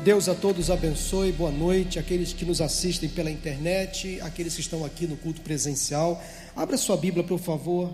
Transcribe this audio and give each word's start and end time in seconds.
Deus 0.00 0.28
a 0.28 0.34
todos 0.34 0.68
abençoe, 0.68 1.30
boa 1.30 1.52
noite, 1.52 1.96
aqueles 1.96 2.32
que 2.32 2.44
nos 2.44 2.60
assistem 2.60 3.08
pela 3.08 3.30
internet, 3.30 4.20
aqueles 4.22 4.56
que 4.56 4.60
estão 4.60 4.84
aqui 4.84 5.06
no 5.06 5.16
culto 5.16 5.40
presencial. 5.42 6.20
Abra 6.56 6.76
sua 6.76 6.96
Bíblia, 6.96 7.22
por 7.22 7.38
favor, 7.38 7.92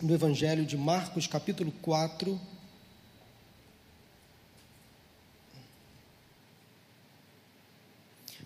no 0.00 0.14
Evangelho 0.14 0.64
de 0.64 0.74
Marcos, 0.74 1.26
capítulo 1.26 1.70
4. 1.82 2.40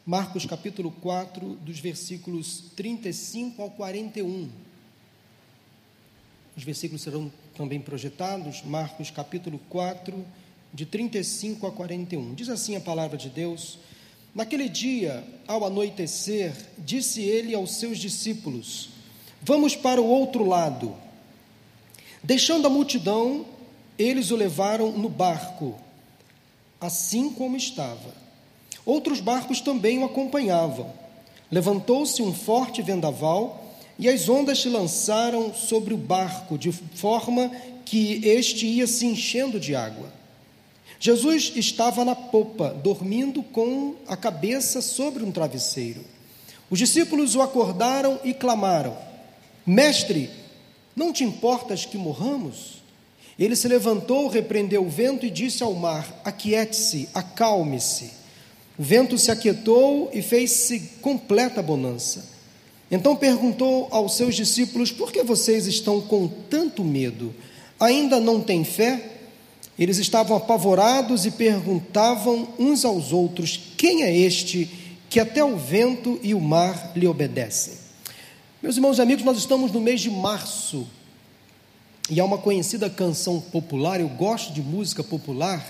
Marcos, 0.05 0.45
capítulo 0.45 0.91
4, 0.91 1.57
dos 1.57 1.79
versículos 1.79 2.65
35 2.75 3.63
ao 3.63 3.71
41. 3.71 4.51
Os 6.57 6.65
versículos 6.65 7.03
serão 7.03 7.31
também 7.57 7.81
projetados. 7.81 8.63
Marcos, 8.65 9.09
capítulo 9.09 9.61
4, 9.69 10.27
de 10.77 10.85
35 10.85 11.67
a 11.67 11.73
41. 11.73 12.35
Diz 12.35 12.51
assim 12.51 12.77
a 12.77 12.81
palavra 12.81 13.17
de 13.17 13.31
Deus: 13.31 13.79
Naquele 14.35 14.69
dia, 14.69 15.25
ao 15.49 15.65
anoitecer, 15.65 16.53
disse 16.77 17.23
ele 17.23 17.55
aos 17.55 17.77
seus 17.77 17.97
discípulos: 17.97 18.91
Vamos 19.41 19.75
para 19.75 20.03
o 20.03 20.07
outro 20.07 20.47
lado. 20.47 20.95
Deixando 22.23 22.67
a 22.67 22.71
multidão, 22.71 23.47
eles 23.99 24.31
o 24.31 24.37
levaram 24.37 24.93
no 24.93 25.09
barco, 25.09 25.75
assim 26.79 27.31
como 27.31 27.57
estava. 27.57 28.15
Outros 28.85 29.19
barcos 29.19 29.63
também 29.63 30.01
o 30.01 30.05
acompanhavam. 30.05 30.93
Levantou-se 31.51 32.21
um 32.21 32.35
forte 32.35 32.83
vendaval 32.83 33.65
e 33.99 34.11
as 34.11 34.29
ondas 34.29 34.61
se 34.61 34.69
lançaram 34.69 35.55
sobre 35.55 35.95
o 35.95 35.97
barco, 35.97 36.59
de 36.59 36.71
forma 36.71 37.51
que 37.87 38.29
este 38.29 38.67
ia 38.67 38.87
se 38.87 39.07
enchendo 39.07 39.59
de 39.59 39.75
água. 39.75 40.17
Jesus 40.99 41.53
estava 41.57 42.05
na 42.05 42.15
popa, 42.15 42.71
dormindo 42.83 43.43
com 43.43 43.95
a 44.07 44.17
cabeça 44.17 44.81
sobre 44.81 45.23
um 45.23 45.31
travesseiro. 45.31 46.01
Os 46.71 46.79
discípulos 46.79 47.35
o 47.35 47.43
acordaram 47.43 48.19
e 48.25 48.33
clamaram: 48.33 48.97
Mestre, 49.67 50.31
não 50.95 51.13
te 51.13 51.23
importas 51.23 51.85
que 51.85 51.99
morramos? 51.99 52.83
Ele 53.39 53.55
se 53.55 53.69
levantou, 53.69 54.29
repreendeu 54.29 54.85
o 54.85 54.89
vento 54.89 55.27
e 55.27 55.31
disse 55.31 55.63
ao 55.63 55.75
mar: 55.75 56.23
Aquiete-se, 56.25 57.09
acalme-se. 57.13 58.11
O 58.79 58.83
vento 58.83 59.19
se 59.19 59.31
aquietou 59.31 60.11
e 60.13 60.23
fez-se 60.23 60.81
completa 61.01 61.63
bonança. 61.63 62.37
Então 62.91 63.17
perguntou 63.17 63.89
aos 63.91 64.17
seus 64.17 64.35
discípulos: 64.35 64.91
Por 64.91 65.13
que 65.13 65.23
vocês 65.23 65.67
estão 65.67 66.01
com 66.01 66.27
tanto 66.27 66.83
medo? 66.83 67.35
Ainda 67.79 68.19
não 68.19 68.41
têm 68.41 68.65
fé? 68.65 69.16
Eles 69.79 69.99
estavam 69.99 70.37
apavorados 70.37 71.27
e 71.27 71.31
perguntavam 71.31 72.49
uns 72.59 72.85
aos 72.85 73.13
outros: 73.13 73.59
Quem 73.77 74.03
é 74.03 74.17
este 74.17 74.71
que 75.09 75.21
até 75.21 75.45
o 75.45 75.57
vento 75.57 76.19
e 76.23 76.35
o 76.35 76.41
mar 76.41 76.93
lhe 76.95 77.07
obedecem? 77.07 77.75
Meus 78.63 78.77
irmãos 78.77 78.99
e 78.99 79.03
amigos, 79.03 79.25
nós 79.25 79.39
estamos 79.39 79.71
no 79.71 79.81
mês 79.81 80.01
de 80.01 80.11
março 80.11 80.87
e 82.09 82.19
há 82.19 82.25
uma 82.25 82.39
conhecida 82.39 82.89
canção 82.89 83.41
popular. 83.41 84.01
Eu 84.01 84.09
gosto 84.09 84.53
de 84.53 84.63
música 84.63 85.05
popular 85.05 85.65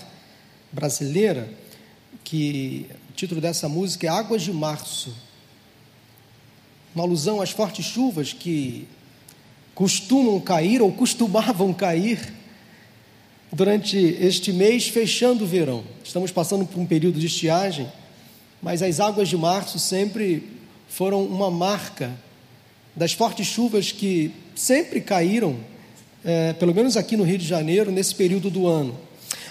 brasileira, 0.71 1.49
que 2.23 2.85
o 3.09 3.13
título 3.13 3.41
dessa 3.41 3.67
música 3.67 4.07
é 4.07 4.09
Águas 4.09 4.41
de 4.41 4.53
Março 4.53 5.13
uma 6.97 7.03
alusão 7.03 7.39
às 7.39 7.51
fortes 7.51 7.85
chuvas 7.85 8.33
que 8.33 8.87
costumam 9.75 10.39
cair 10.39 10.81
ou 10.81 10.91
costumavam 10.91 11.71
cair 11.71 12.33
durante 13.51 13.97
este 13.97 14.51
mês, 14.51 14.87
fechando 14.87 15.43
o 15.43 15.47
verão. 15.47 15.83
Estamos 16.03 16.31
passando 16.31 16.65
por 16.65 16.79
um 16.79 16.85
período 16.85 17.19
de 17.19 17.27
estiagem, 17.27 17.87
mas 18.61 18.81
as 18.81 18.99
águas 18.99 19.29
de 19.29 19.37
março 19.37 19.79
sempre 19.79 20.43
foram 20.87 21.23
uma 21.23 21.49
marca 21.49 22.11
das 22.95 23.13
fortes 23.13 23.45
chuvas 23.45 23.91
que 23.91 24.31
sempre 24.55 24.99
caíram, 24.99 25.55
é, 26.25 26.53
pelo 26.53 26.73
menos 26.73 26.97
aqui 26.97 27.15
no 27.15 27.23
Rio 27.23 27.37
de 27.37 27.45
Janeiro, 27.45 27.91
nesse 27.91 28.15
período 28.15 28.49
do 28.49 28.67
ano. 28.67 28.97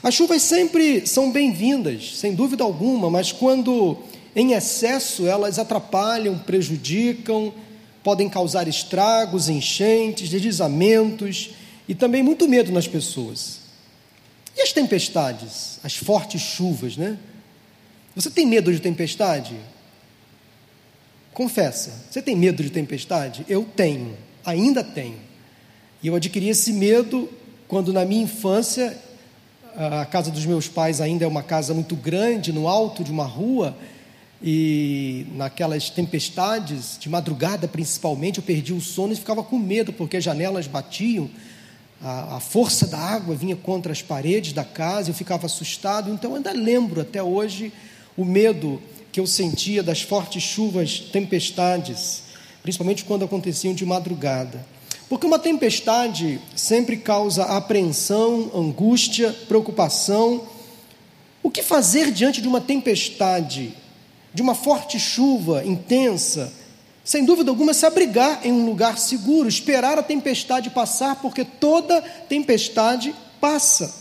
As 0.02 0.14
chuvas 0.14 0.42
sempre 0.42 1.06
são 1.06 1.30
bem-vindas, 1.30 2.18
sem 2.18 2.34
dúvida 2.34 2.64
alguma, 2.64 3.08
mas 3.08 3.32
quando 3.32 3.96
em 4.34 4.52
excesso 4.52 5.26
elas 5.26 5.58
atrapalham, 5.58 6.38
prejudicam, 6.38 7.52
podem 8.02 8.28
causar 8.28 8.68
estragos, 8.68 9.48
enchentes, 9.48 10.28
deslizamentos 10.28 11.50
e 11.88 11.94
também 11.94 12.22
muito 12.22 12.48
medo 12.48 12.70
nas 12.70 12.86
pessoas. 12.86 13.65
E 14.56 14.62
as 14.62 14.72
tempestades, 14.72 15.78
as 15.84 15.94
fortes 15.96 16.40
chuvas, 16.40 16.96
né? 16.96 17.18
Você 18.14 18.30
tem 18.30 18.46
medo 18.46 18.72
de 18.72 18.80
tempestade? 18.80 19.54
Confessa, 21.34 21.92
você 22.10 22.22
tem 22.22 22.34
medo 22.34 22.62
de 22.62 22.70
tempestade? 22.70 23.44
Eu 23.46 23.64
tenho, 23.64 24.16
ainda 24.42 24.82
tenho. 24.82 25.18
E 26.02 26.06
eu 26.06 26.14
adquiri 26.14 26.48
esse 26.48 26.72
medo 26.72 27.28
quando 27.68 27.92
na 27.92 28.06
minha 28.06 28.22
infância, 28.22 28.96
a 29.74 30.06
casa 30.06 30.30
dos 30.30 30.46
meus 30.46 30.68
pais 30.68 31.00
ainda 31.00 31.24
é 31.24 31.28
uma 31.28 31.42
casa 31.42 31.74
muito 31.74 31.94
grande, 31.94 32.52
no 32.52 32.66
alto 32.68 33.04
de 33.04 33.10
uma 33.10 33.24
rua, 33.24 33.76
e 34.42 35.26
naquelas 35.34 35.90
tempestades, 35.90 36.96
de 36.98 37.08
madrugada 37.08 37.66
principalmente, 37.66 38.38
eu 38.38 38.44
perdi 38.44 38.72
o 38.72 38.80
sono 38.80 39.12
e 39.12 39.16
ficava 39.16 39.42
com 39.42 39.58
medo, 39.58 39.92
porque 39.92 40.16
as 40.16 40.24
janelas 40.24 40.66
batiam 40.66 41.28
a, 42.02 42.36
a, 42.36 42.40
força 42.40 42.86
da 42.86 42.98
água 42.98 43.34
vinha 43.34 43.56
contra 43.56 43.92
as 43.92 44.02
paredes 44.02 44.52
da 44.52 44.64
casa, 44.64 45.10
eu 45.10 45.14
ficava 45.14 45.46
assustado. 45.46 46.10
Então, 46.10 46.34
ainda 46.34 46.52
lembro 46.52 47.00
até 47.00 47.22
hoje 47.22 47.72
o 48.16 48.24
medo 48.24 48.80
que 49.10 49.20
eu 49.20 49.26
sentia 49.26 49.82
das 49.82 50.02
fortes 50.02 50.42
chuvas, 50.42 51.00
tempestades, 51.00 52.22
principalmente 52.62 53.04
quando 53.04 53.24
aconteciam 53.24 53.74
de 53.74 53.84
madrugada. 53.84 54.64
Porque 55.08 55.26
uma 55.26 55.38
tempestade 55.38 56.40
sempre 56.54 56.96
causa 56.96 57.44
apreensão, 57.44 58.50
angústia, 58.54 59.32
preocupação. 59.46 60.42
O 61.42 61.50
que 61.50 61.62
fazer 61.62 62.10
diante 62.10 62.42
de 62.42 62.48
uma 62.48 62.60
tempestade, 62.60 63.72
de 64.34 64.42
uma 64.42 64.54
forte 64.54 64.98
chuva 64.98 65.64
intensa? 65.64 66.52
Sem 67.06 67.24
dúvida 67.24 67.52
alguma, 67.52 67.72
se 67.72 67.86
abrigar 67.86 68.40
em 68.44 68.50
um 68.50 68.66
lugar 68.66 68.98
seguro, 68.98 69.48
esperar 69.48 69.96
a 69.96 70.02
tempestade 70.02 70.70
passar, 70.70 71.14
porque 71.22 71.44
toda 71.44 72.02
tempestade 72.02 73.14
passa. 73.40 73.94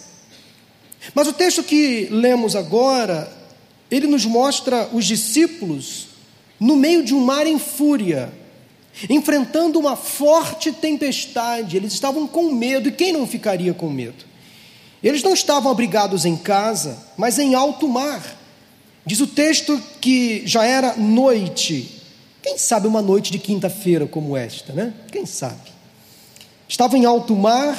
Mas 1.14 1.28
o 1.28 1.34
texto 1.34 1.62
que 1.62 2.08
lemos 2.10 2.56
agora, 2.56 3.32
ele 3.92 4.08
nos 4.08 4.26
mostra 4.26 4.90
os 4.92 5.06
discípulos 5.06 6.08
no 6.60 6.76
meio 6.76 7.04
de 7.04 7.14
um 7.14 7.24
mar 7.24 7.46
em 7.46 7.60
fúria, 7.60 8.34
enfrentando 9.08 9.78
uma 9.78 9.96
forte 9.96 10.72
tempestade. 10.72 11.78
Eles 11.78 11.94
estavam 11.94 12.26
com 12.26 12.52
medo, 12.52 12.90
e 12.90 12.92
quem 12.92 13.14
não 13.14 13.28
ficaria 13.28 13.76
com 13.76 13.88
medo? 13.88 14.26
Eles 15.04 15.22
não 15.22 15.36
estavam 15.36 15.72
abrigados 15.72 16.26
em 16.26 16.36
casa, 16.36 16.98
mas 17.16 17.38
em 17.38 17.54
alto 17.54 17.88
mar. 17.88 18.36
Diz 19.06 19.20
o 19.20 19.28
texto 19.28 19.80
que 20.02 20.42
já 20.48 20.66
era 20.66 20.96
noite, 20.96 21.95
quem 22.46 22.60
sabe 22.60 22.88
uma 22.88 23.02
noite 23.02 23.32
de 23.32 23.40
quinta-feira 23.40 24.06
como 24.06 24.38
esta, 24.38 24.72
né? 24.72 24.94
Quem 25.12 25.26
sabe? 25.26 25.74
Estava 26.68 26.96
em 26.96 27.04
alto 27.04 27.36
mar, 27.36 27.76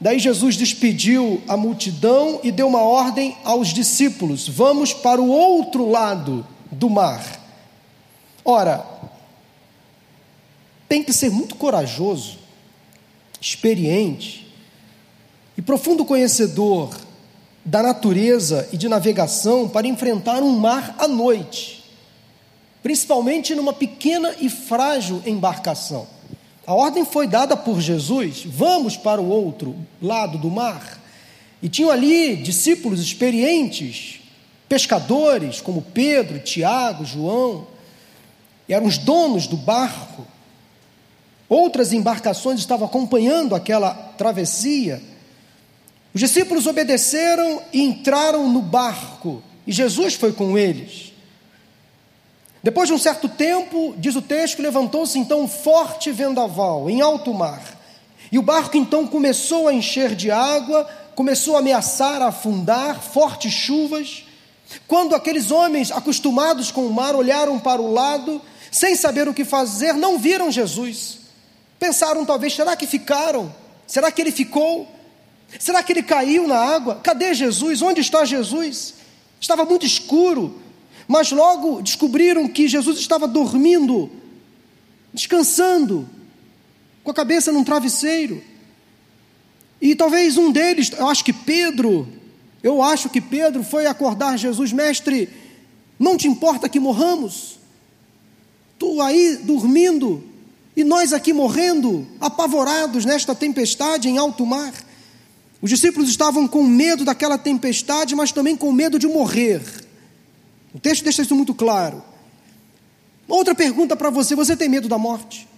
daí 0.00 0.20
Jesus 0.20 0.56
despediu 0.56 1.42
a 1.48 1.56
multidão 1.56 2.38
e 2.44 2.52
deu 2.52 2.68
uma 2.68 2.82
ordem 2.82 3.36
aos 3.42 3.74
discípulos: 3.74 4.48
vamos 4.48 4.94
para 4.94 5.20
o 5.20 5.28
outro 5.28 5.90
lado 5.90 6.46
do 6.70 6.88
mar. 6.88 7.20
Ora, 8.44 8.86
tem 10.88 11.02
que 11.02 11.12
ser 11.12 11.32
muito 11.32 11.56
corajoso, 11.56 12.38
experiente 13.40 14.46
e 15.58 15.62
profundo 15.62 16.04
conhecedor 16.04 16.96
da 17.64 17.82
natureza 17.82 18.68
e 18.72 18.76
de 18.76 18.88
navegação 18.88 19.68
para 19.68 19.88
enfrentar 19.88 20.44
um 20.44 20.56
mar 20.56 20.94
à 20.96 21.08
noite 21.08 21.75
principalmente 22.86 23.52
numa 23.52 23.72
pequena 23.72 24.32
e 24.40 24.48
frágil 24.48 25.20
embarcação. 25.26 26.06
A 26.64 26.72
ordem 26.72 27.04
foi 27.04 27.26
dada 27.26 27.56
por 27.56 27.80
Jesus: 27.80 28.44
vamos 28.46 28.96
para 28.96 29.20
o 29.20 29.28
outro 29.28 29.74
lado 30.00 30.38
do 30.38 30.48
mar. 30.48 31.02
E 31.60 31.68
tinham 31.68 31.90
ali 31.90 32.36
discípulos 32.36 33.00
experientes, 33.00 34.20
pescadores 34.68 35.60
como 35.60 35.82
Pedro, 35.82 36.38
Tiago, 36.38 37.04
João, 37.04 37.66
e 38.68 38.72
eram 38.72 38.86
os 38.86 38.98
donos 38.98 39.48
do 39.48 39.56
barco. 39.56 40.24
Outras 41.48 41.92
embarcações 41.92 42.60
estavam 42.60 42.86
acompanhando 42.86 43.56
aquela 43.56 43.94
travessia. 44.16 45.02
Os 46.14 46.20
discípulos 46.20 46.68
obedeceram 46.68 47.62
e 47.72 47.82
entraram 47.82 48.48
no 48.48 48.62
barco, 48.62 49.42
e 49.66 49.72
Jesus 49.72 50.14
foi 50.14 50.32
com 50.32 50.56
eles. 50.56 51.05
Depois 52.66 52.88
de 52.88 52.92
um 52.92 52.98
certo 52.98 53.28
tempo, 53.28 53.94
diz 53.96 54.16
o 54.16 54.20
texto, 54.20 54.60
levantou-se 54.60 55.16
então 55.16 55.42
um 55.42 55.46
forte 55.46 56.10
vendaval 56.10 56.90
em 56.90 57.00
alto 57.00 57.32
mar. 57.32 57.62
E 58.32 58.40
o 58.40 58.42
barco 58.42 58.76
então 58.76 59.06
começou 59.06 59.68
a 59.68 59.72
encher 59.72 60.16
de 60.16 60.32
água, 60.32 60.84
começou 61.14 61.54
a 61.54 61.60
ameaçar 61.60 62.20
a 62.20 62.26
afundar, 62.26 63.00
fortes 63.00 63.52
chuvas. 63.52 64.24
Quando 64.88 65.14
aqueles 65.14 65.52
homens 65.52 65.92
acostumados 65.92 66.72
com 66.72 66.84
o 66.84 66.92
mar 66.92 67.14
olharam 67.14 67.56
para 67.56 67.80
o 67.80 67.92
lado, 67.92 68.42
sem 68.72 68.96
saber 68.96 69.28
o 69.28 69.32
que 69.32 69.44
fazer, 69.44 69.94
não 69.94 70.18
viram 70.18 70.50
Jesus. 70.50 71.18
Pensaram 71.78 72.24
talvez, 72.24 72.52
será 72.52 72.74
que 72.74 72.88
ficaram? 72.88 73.54
Será 73.86 74.10
que 74.10 74.20
ele 74.20 74.32
ficou? 74.32 74.88
Será 75.60 75.84
que 75.84 75.92
ele 75.92 76.02
caiu 76.02 76.48
na 76.48 76.58
água? 76.58 76.98
Cadê 77.00 77.32
Jesus? 77.32 77.80
Onde 77.80 78.00
está 78.00 78.24
Jesus? 78.24 78.94
Estava 79.40 79.64
muito 79.64 79.86
escuro, 79.86 80.65
mas 81.08 81.30
logo 81.30 81.80
descobriram 81.82 82.48
que 82.48 82.68
Jesus 82.68 82.98
estava 82.98 83.28
dormindo, 83.28 84.10
descansando, 85.12 86.08
com 87.04 87.10
a 87.10 87.14
cabeça 87.14 87.52
num 87.52 87.62
travesseiro. 87.62 88.42
E 89.80 89.94
talvez 89.94 90.36
um 90.36 90.50
deles, 90.50 90.90
eu 90.96 91.08
acho 91.08 91.24
que 91.24 91.32
Pedro, 91.32 92.08
eu 92.62 92.82
acho 92.82 93.08
que 93.08 93.20
Pedro 93.20 93.62
foi 93.62 93.86
acordar 93.86 94.36
Jesus, 94.36 94.72
mestre, 94.72 95.28
não 95.98 96.16
te 96.16 96.26
importa 96.26 96.68
que 96.68 96.80
morramos? 96.80 97.58
Tu 98.78 99.00
aí 99.00 99.36
dormindo 99.36 100.22
e 100.76 100.84
nós 100.84 101.12
aqui 101.12 101.32
morrendo, 101.32 102.06
apavorados 102.20 103.04
nesta 103.04 103.34
tempestade 103.34 104.08
em 104.08 104.18
alto 104.18 104.44
mar. 104.44 104.74
Os 105.62 105.70
discípulos 105.70 106.10
estavam 106.10 106.46
com 106.46 106.62
medo 106.62 107.04
daquela 107.04 107.38
tempestade, 107.38 108.14
mas 108.14 108.30
também 108.30 108.54
com 108.56 108.70
medo 108.70 108.98
de 108.98 109.06
morrer. 109.06 109.62
O 110.76 110.78
texto 110.78 111.04
deixa 111.04 111.22
isso 111.22 111.34
muito 111.34 111.54
claro. 111.54 112.02
Outra 113.26 113.54
pergunta 113.54 113.96
para 113.96 114.10
você: 114.10 114.34
você 114.34 114.54
tem 114.54 114.68
medo 114.68 114.90
da 114.90 114.98
morte? 114.98 115.48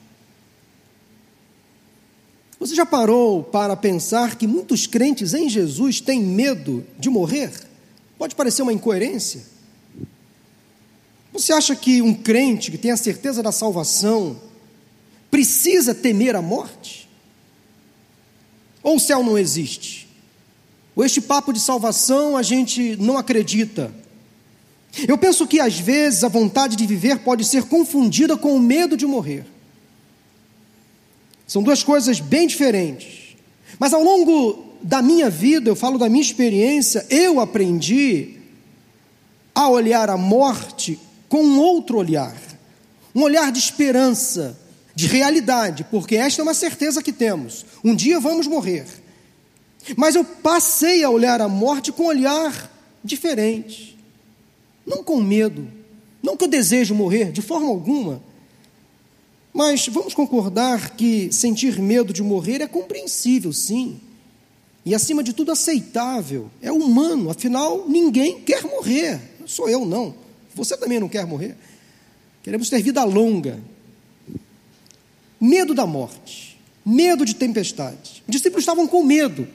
Você 2.61 2.73
já 2.77 2.87
parou 2.87 3.43
para 3.43 3.75
pensar 3.77 4.37
que 4.37 4.47
muitos 4.47 4.87
crentes 4.87 5.35
em 5.35 5.49
Jesus 5.49 6.01
têm 6.01 6.23
medo 6.23 6.87
de 6.97 7.11
morrer? 7.11 7.51
Pode 8.17 8.37
parecer 8.37 8.63
uma 8.63 8.73
incoerência. 8.73 9.43
Você 11.33 11.53
acha 11.53 11.75
que 11.75 12.01
um 12.01 12.15
crente 12.15 12.71
que 12.71 12.79
tem 12.79 12.93
a 12.93 12.97
certeza 12.97 13.43
da 13.43 13.51
salvação 13.51 14.41
precisa 15.33 15.97
temer 15.97 16.37
a 16.37 16.43
morte? 16.43 17.09
Ou 18.85 18.97
o 18.97 19.01
céu 19.01 19.25
não 19.25 19.37
existe? 19.37 20.09
Ou 20.95 21.05
este 21.05 21.21
papo 21.21 21.53
de 21.53 21.59
salvação 21.59 22.37
a 22.37 22.43
gente 22.43 22.97
não 22.97 23.19
acredita? 23.19 23.93
Eu 25.07 25.19
penso 25.19 25.47
que 25.47 25.61
às 25.61 25.79
vezes 25.79 26.25
a 26.25 26.29
vontade 26.29 26.77
de 26.77 26.87
viver 26.87 27.19
pode 27.19 27.45
ser 27.45 27.65
confundida 27.65 28.37
com 28.37 28.55
o 28.55 28.61
medo 28.61 28.97
de 28.97 29.07
morrer. 29.07 29.45
São 31.47 31.63
duas 31.63 31.83
coisas 31.83 32.21
bem 32.21 32.47
diferentes. 32.47 33.37
Mas 33.79 33.93
ao 33.93 34.03
longo 34.03 34.65
da 34.83 35.03
minha 35.03 35.29
vida, 35.29 35.71
eu 35.71 35.77
falo 35.77 35.99
da 35.99 36.09
minha 36.09 36.23
experiência, 36.23 37.07
eu 37.11 37.41
aprendi 37.41 38.37
a 39.55 39.69
olhar 39.69 40.09
a 40.09 40.17
morte 40.17 40.99
com 41.29 41.43
um 41.43 41.59
outro 41.59 41.99
olhar. 41.99 42.37
Um 43.15 43.23
olhar 43.23 43.51
de 43.51 43.59
esperança, 43.59 44.59
de 44.95 45.07
realidade, 45.07 45.85
porque 45.91 46.17
esta 46.17 46.41
é 46.41 46.45
uma 46.45 46.55
certeza 46.55 47.03
que 47.03 47.13
temos. 47.13 47.67
Um 47.85 47.95
dia 47.95 48.21
vamos 48.21 48.47
morrer. 48.47 48.87
Mas 49.97 50.15
eu 50.15 50.25
passei 50.25 51.03
a 51.03 51.11
olhar 51.11 51.41
a 51.41 51.49
morte 51.49 51.91
com 51.91 52.05
um 52.05 52.07
olhar 52.07 52.71
diferente. 53.03 53.98
Não 54.89 55.05
com 55.05 55.21
medo, 55.21 55.69
não 56.23 56.35
que 56.35 56.45
eu 56.45 56.49
desejo 56.49 56.95
morrer, 56.95 57.31
de 57.31 57.43
forma 57.43 57.69
alguma, 57.69 58.23
mas 59.53 59.87
vamos 59.89 60.15
concordar 60.15 60.97
que 60.97 61.31
sentir 61.33 61.79
medo 61.79 62.13
de 62.13 62.23
morrer 62.23 62.63
é 62.63 62.67
compreensível, 62.67 63.53
sim. 63.53 64.01
E 64.85 64.95
acima 64.95 65.23
de 65.23 65.35
tudo 65.35 65.53
aceitável, 65.53 66.51
é 66.63 66.73
humano, 66.73 67.29
afinal 67.29 67.85
ninguém 67.87 68.41
quer 68.41 68.63
morrer. 68.63 69.21
Não 69.39 69.47
sou 69.47 69.69
eu 69.69 69.85
não. 69.85 70.15
Você 70.55 70.77
também 70.77 70.99
não 70.99 71.09
quer 71.09 71.27
morrer. 71.27 71.55
Queremos 72.43 72.71
ter 72.71 72.83
vida 72.83 73.05
longa. 73.05 73.61
Medo 75.39 75.75
da 75.75 75.87
morte, 75.87 76.59
medo 76.85 77.25
de 77.27 77.35
tempestade. 77.35 78.23
Os 78.27 78.33
discípulos 78.33 78.63
estavam 78.63 78.87
com 78.87 79.03
medo. 79.05 79.47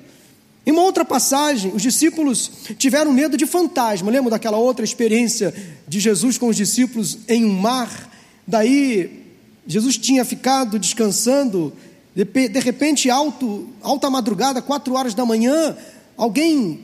Em 0.65 0.71
uma 0.71 0.83
outra 0.83 1.03
passagem, 1.03 1.73
os 1.75 1.81
discípulos 1.81 2.51
tiveram 2.77 3.11
medo 3.11 3.35
de 3.35 3.45
fantasma. 3.45 4.09
Lembra 4.09 4.31
daquela 4.31 4.57
outra 4.57 4.85
experiência 4.85 5.53
de 5.87 5.99
Jesus 5.99 6.37
com 6.37 6.47
os 6.47 6.55
discípulos 6.55 7.17
em 7.27 7.43
um 7.43 7.53
mar? 7.53 8.09
Daí 8.47 9.23
Jesus 9.67 9.97
tinha 9.97 10.23
ficado 10.23 10.79
descansando, 10.79 11.73
de, 12.15 12.59
repente, 12.59 13.09
alto, 13.09 13.67
alta 13.81 14.09
madrugada, 14.09 14.61
quatro 14.61 14.93
horas 14.93 15.13
da 15.13 15.25
manhã, 15.25 15.75
alguém 16.15 16.81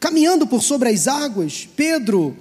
caminhando 0.00 0.46
por 0.46 0.62
sobre 0.62 0.88
as 0.88 1.08
águas, 1.08 1.68
Pedro, 1.76 2.36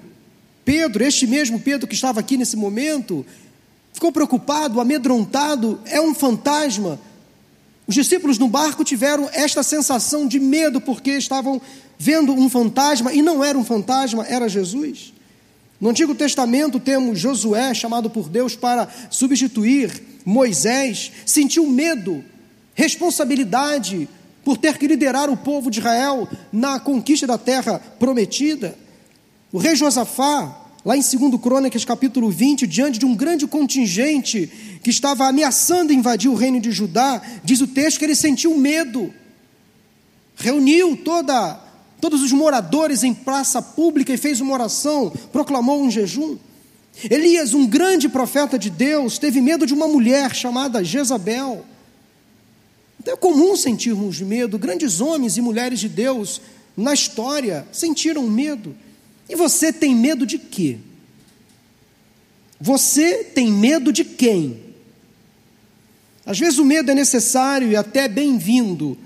Pedro, 0.63 1.03
este 1.03 1.25
mesmo 1.25 1.59
Pedro 1.59 1.87
que 1.87 1.95
estava 1.95 2.19
aqui 2.19 2.37
nesse 2.37 2.55
momento, 2.55 3.25
ficou 3.93 4.11
preocupado, 4.11 4.79
amedrontado, 4.79 5.79
é 5.85 5.99
um 5.99 6.13
fantasma. 6.13 6.99
Os 7.87 7.95
discípulos 7.95 8.37
no 8.37 8.49
barco 8.49 8.83
tiveram 8.83 9.29
esta 9.31 9.63
sensação 9.63 10.27
de 10.27 10.39
medo 10.39 10.81
porque 10.81 11.11
estavam 11.11 11.61
vendo 11.97 12.33
um 12.33 12.49
fantasma 12.49 13.13
e 13.13 13.21
não 13.21 13.41
era 13.43 13.57
um 13.57 13.63
fantasma, 13.63 14.25
era 14.27 14.49
Jesus. 14.49 15.13
No 15.79 15.89
Antigo 15.89 16.13
Testamento 16.13 16.79
temos 16.79 17.19
Josué, 17.19 17.73
chamado 17.73 18.09
por 18.09 18.27
Deus 18.27 18.55
para 18.55 18.89
substituir 19.09 20.03
Moisés, 20.25 21.11
sentiu 21.25 21.65
medo, 21.67 22.23
responsabilidade 22.75 24.09
por 24.43 24.57
ter 24.57 24.77
que 24.77 24.87
liderar 24.87 25.29
o 25.29 25.37
povo 25.37 25.71
de 25.71 25.79
Israel 25.79 26.27
na 26.51 26.79
conquista 26.79 27.25
da 27.25 27.37
terra 27.37 27.79
prometida. 27.99 28.77
O 29.51 29.57
rei 29.57 29.75
Josafá, 29.75 30.66
lá 30.87 30.95
em 30.95 31.01
2 31.01 31.41
Crônicas, 31.41 31.83
capítulo 31.83 32.29
20, 32.29 32.65
diante 32.65 32.97
de 32.97 33.05
um 33.05 33.13
grande 33.13 33.45
contingente 33.45 34.49
que 34.81 34.89
estava 34.89 35.27
ameaçando 35.27 35.91
invadir 35.91 36.31
o 36.31 36.33
reino 36.33 36.61
de 36.61 36.71
Judá, 36.71 37.21
diz 37.43 37.59
o 37.59 37.67
texto 37.67 37.99
que 37.99 38.05
ele 38.05 38.15
sentiu 38.15 38.55
medo. 38.55 39.13
Reuniu 40.37 40.95
toda 40.95 41.59
todos 41.99 42.21
os 42.21 42.31
moradores 42.31 43.03
em 43.03 43.13
praça 43.13 43.61
pública 43.61 44.13
e 44.13 44.17
fez 44.17 44.39
uma 44.39 44.53
oração, 44.53 45.11
proclamou 45.29 45.83
um 45.83 45.91
jejum. 45.91 46.37
Elias, 47.09 47.53
um 47.53 47.67
grande 47.67 48.07
profeta 48.07 48.57
de 48.57 48.69
Deus, 48.69 49.17
teve 49.17 49.41
medo 49.41 49.65
de 49.65 49.73
uma 49.73 49.89
mulher 49.89 50.33
chamada 50.33 50.85
Jezabel. 50.85 51.65
Então 52.97 53.13
é 53.13 53.17
comum 53.17 53.57
sentirmos 53.57 54.21
medo, 54.21 54.57
grandes 54.57 55.01
homens 55.01 55.35
e 55.35 55.41
mulheres 55.41 55.81
de 55.81 55.89
Deus 55.89 56.39
na 56.77 56.93
história 56.93 57.67
sentiram 57.73 58.23
medo. 58.23 58.73
E 59.29 59.35
você 59.35 59.73
tem 59.73 59.95
medo 59.95 60.25
de 60.25 60.37
quê? 60.37 60.77
Você 62.59 63.23
tem 63.23 63.51
medo 63.51 63.91
de 63.91 64.03
quem? 64.03 64.67
Às 66.25 66.39
vezes 66.39 66.59
o 66.59 66.65
medo 66.65 66.91
é 66.91 66.95
necessário 66.95 67.69
e 67.69 67.75
até 67.75 68.07
bem-vindo, 68.07 68.97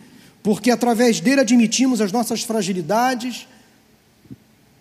porque 0.42 0.72
através 0.72 1.20
dele 1.20 1.42
admitimos 1.42 2.02
as 2.02 2.12
nossas 2.12 2.44
fragilidades, 2.44 3.48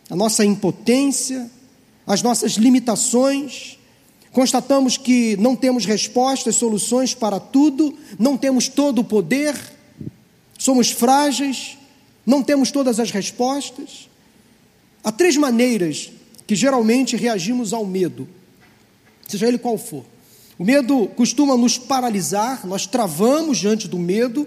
a 0.09 0.17
nossa 0.17 0.45
impotência, 0.45 1.51
as 2.07 2.23
nossas 2.23 2.53
limitações, 2.53 3.79
constatamos 4.33 4.97
que 4.97 5.37
não 5.37 5.55
temos 5.55 5.85
respostas, 5.85 6.57
soluções 6.57 7.15
para 7.15 7.39
tudo, 7.39 7.97
não 8.19 8.37
temos 8.37 8.69
todo 8.69 9.01
o 9.01 9.05
poder, 9.05 9.55
somos 10.59 10.91
frágeis, 10.91 11.79
não 12.27 12.43
temos 12.43 12.71
todas 12.71 13.01
as 13.01 13.11
respostas. 13.11 14.10
Há 15.03 15.11
três 15.11 15.37
maneiras 15.37 16.11
que 16.47 16.55
geralmente 16.55 17.17
reagimos 17.17 17.73
ao 17.73 17.87
medo, 17.87 18.29
seja 19.27 19.47
ele 19.47 19.59
qual 19.59 19.79
for. 19.79 20.05
O 20.59 20.65
medo 20.65 21.07
costuma 21.17 21.57
nos 21.57 21.79
paralisar, 21.79 22.67
nós 22.67 22.87
travamos 22.87 23.59
diante 23.59 23.89
do 23.89 23.99
medo, 23.99 24.47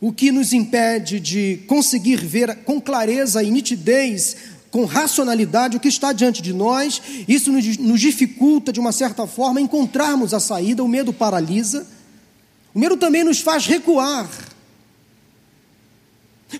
o 0.00 0.12
que 0.12 0.30
nos 0.30 0.52
impede 0.52 1.18
de 1.18 1.60
conseguir 1.66 2.16
ver 2.16 2.56
com 2.64 2.80
clareza 2.80 3.42
e 3.42 3.50
nitidez, 3.50 4.36
com 4.70 4.84
racionalidade, 4.84 5.78
o 5.78 5.80
que 5.80 5.88
está 5.88 6.12
diante 6.12 6.42
de 6.42 6.52
nós. 6.52 7.00
Isso 7.26 7.50
nos, 7.50 8.00
dificulta, 8.00 8.70
de 8.70 8.78
uma 8.78 8.92
certa 8.92 9.26
forma, 9.26 9.58
encontrarmos 9.58 10.34
a 10.34 10.40
saída. 10.40 10.84
O 10.84 10.88
medo 10.88 11.14
paralisa. 11.14 11.86
O 12.74 12.78
medo 12.78 12.98
também 12.98 13.24
nos 13.24 13.40
faz 13.40 13.64
recuar, 13.64 14.28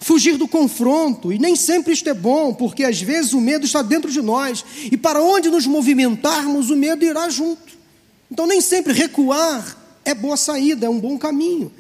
fugir 0.01 0.37
do 0.37 0.49
confronto, 0.49 1.33
e 1.33 1.39
nem 1.39 1.55
sempre 1.55 1.93
isto 1.93 2.09
é 2.09 2.15
bom, 2.15 2.53
porque 2.53 2.85
às 2.85 3.01
vezes 3.01 3.33
o 3.33 3.41
medo 3.41 3.65
está 3.65 3.83
dentro 3.83 4.11
de 4.11 4.21
nós, 4.21 4.65
e 4.91 4.97
para 4.97 5.23
onde 5.23 5.49
nos 5.49 5.67
movimentarmos, 5.67 6.71
o 6.71 6.77
medo 6.77 7.05
irá 7.05 7.29
junto. 7.29 7.77
Então, 8.31 8.47
nem 8.47 8.61
sempre 8.61 8.93
recuar 8.93 9.77
é 10.05 10.15
boa 10.15 10.37
saída, 10.37 10.87
é 10.87 10.89
um 10.91 10.99
bom 10.99 11.19
caminho. 11.19 11.73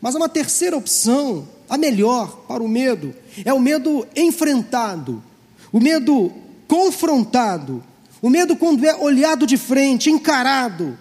Mas 0.00 0.14
há 0.14 0.18
uma 0.18 0.28
terceira 0.28 0.76
opção, 0.76 1.46
a 1.68 1.78
melhor 1.78 2.44
para 2.48 2.62
o 2.62 2.68
medo, 2.68 3.14
é 3.44 3.52
o 3.52 3.60
medo 3.60 4.06
enfrentado, 4.16 5.22
o 5.70 5.80
medo 5.80 6.32
confrontado, 6.66 7.82
o 8.20 8.28
medo 8.28 8.56
quando 8.56 8.84
é 8.84 8.94
olhado 8.96 9.46
de 9.46 9.56
frente, 9.56 10.10
encarado. 10.10 10.98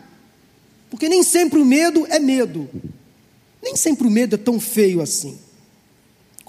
Porque 0.89 1.07
nem 1.07 1.23
sempre 1.23 1.59
o 1.59 1.65
medo 1.65 2.05
é 2.09 2.19
medo, 2.19 2.69
nem 3.63 3.75
sempre 3.75 4.07
o 4.07 4.11
medo 4.11 4.35
é 4.35 4.37
tão 4.37 4.59
feio 4.59 5.01
assim. 5.01 5.37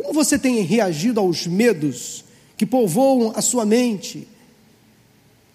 Como 0.03 0.13
você 0.13 0.37
tem 0.37 0.61
reagido 0.63 1.21
aos 1.21 1.47
medos 1.47 2.25
que 2.57 2.67
povoam 2.67 3.33
a 3.37 3.41
sua 3.41 3.65
mente, 3.65 4.27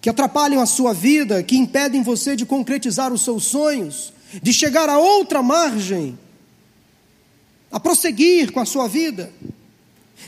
que 0.00 0.08
atrapalham 0.08 0.60
a 0.60 0.66
sua 0.66 0.94
vida, 0.94 1.42
que 1.42 1.56
impedem 1.56 2.02
você 2.02 2.34
de 2.34 2.46
concretizar 2.46 3.12
os 3.12 3.22
seus 3.22 3.44
sonhos, 3.44 4.10
de 4.42 4.52
chegar 4.52 4.88
a 4.88 4.98
outra 4.98 5.42
margem, 5.42 6.18
a 7.70 7.78
prosseguir 7.78 8.50
com 8.50 8.60
a 8.60 8.64
sua 8.64 8.88
vida. 8.88 9.30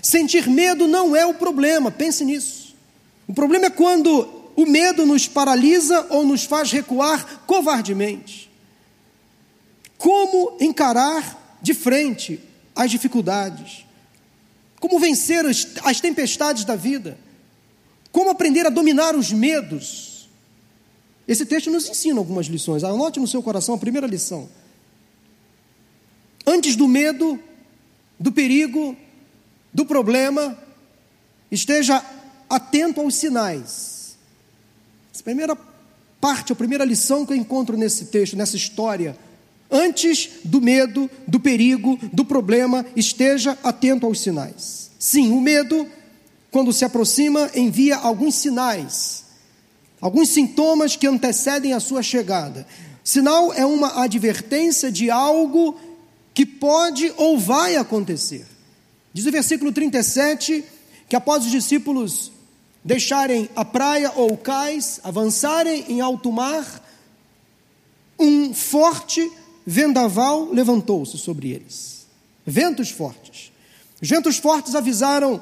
Sentir 0.03 0.47
medo 0.49 0.87
não 0.87 1.17
é 1.17 1.25
o 1.25 1.35
problema, 1.35 1.91
pense 1.91 2.23
nisso. 2.23 2.77
O 3.27 3.33
problema 3.33 3.67
é 3.67 3.71
quando 3.71 4.29
o 4.55 4.67
medo 4.67 5.07
nos 5.07 5.27
paralisa 5.27 6.07
ou 6.11 6.27
nos 6.27 6.45
faz 6.45 6.71
recuar 6.71 7.43
covardemente. 7.47 8.51
Como 9.97 10.59
encarar 10.61 11.59
de 11.63 11.73
frente 11.73 12.39
as 12.77 12.91
dificuldades? 12.91 13.90
Como 14.81 14.99
vencer 14.99 15.45
as, 15.45 16.01
tempestades 16.01 16.65
da 16.65 16.75
vida? 16.75 17.19
Como 18.11 18.31
aprender 18.31 18.67
a 18.67 18.71
dominar 18.71 19.15
os 19.15 19.31
medos? 19.31 20.29
Esse 21.29 21.45
texto 21.45 21.71
nos 21.71 21.89
ensina 21.89 22.19
algumas 22.19 22.47
lições. 22.47 22.83
Anote 22.83 23.21
no 23.21 23.29
seu 23.29 23.43
coração 23.43 23.75
a 23.75 23.79
primeira 23.79 24.07
lição. 24.07 24.49
Antes 26.47 26.75
do 26.75 26.89
medo, 26.89 27.39
do 28.19 28.33
perigo, 28.33 28.97
do 29.73 29.85
problema, 29.85 30.59
esteja 31.51 32.05
atento 32.49 33.01
aos 33.01 33.15
sinais. 33.15 34.17
Essa 35.15 35.23
primeira 35.23 35.57
parte, 36.21 36.53
a 36.53 36.57
primeira 36.57 36.85
lição 36.85 37.25
que 37.25 37.33
eu 37.33 37.37
encontro 37.37 37.77
nesse 37.77 38.07
texto, 38.07 38.37
nessa 38.37 38.57
história. 38.57 39.17
Antes 39.71 40.31
do 40.45 40.61
medo, 40.61 41.09
do 41.27 41.39
perigo, 41.39 41.99
do 42.13 42.25
problema, 42.25 42.85
esteja 42.97 43.57
atento 43.63 44.07
aos 44.07 44.21
sinais. 44.21 44.91
Sim, 44.99 45.31
o 45.33 45.41
medo, 45.41 45.87
quando 46.51 46.73
se 46.73 46.85
aproxima, 46.85 47.51
envia 47.55 47.97
alguns 47.97 48.35
sinais, 48.35 49.25
alguns 50.01 50.31
sintomas 50.31 50.97
que 50.97 51.07
antecedem 51.07 51.73
a 51.73 51.81
sua 51.81 52.03
chegada. 52.03 52.67
Sinal 53.05 53.53
é 53.53 53.65
uma 53.65 54.03
advertência 54.03 54.91
de 54.91 55.11
algo 55.11 55.79
que 56.35 56.45
pode 56.45 57.13
ou 57.17 57.39
vai 57.39 57.77
acontecer. 57.77 58.47
Diz 59.13 59.27
o 59.27 59.33
versículo 59.33 59.73
37 59.73 60.65
que 61.09 61.17
após 61.17 61.45
os 61.45 61.51
discípulos 61.51 62.31
deixarem 62.85 63.49
a 63.55 63.65
praia 63.65 64.13
ou 64.15 64.33
o 64.33 64.39
cais, 64.39 65.01
avançarem 65.03 65.85
em 65.89 66.01
alto 66.01 66.31
mar, 66.31 66.83
um 68.19 68.55
forte 68.55 69.31
vendaval 69.71 70.51
levantou-se 70.51 71.17
sobre 71.17 71.53
eles. 71.53 72.05
Ventos 72.45 72.91
fortes. 72.91 73.53
Os 74.03 74.09
ventos 74.09 74.37
fortes 74.37 74.75
avisaram 74.75 75.41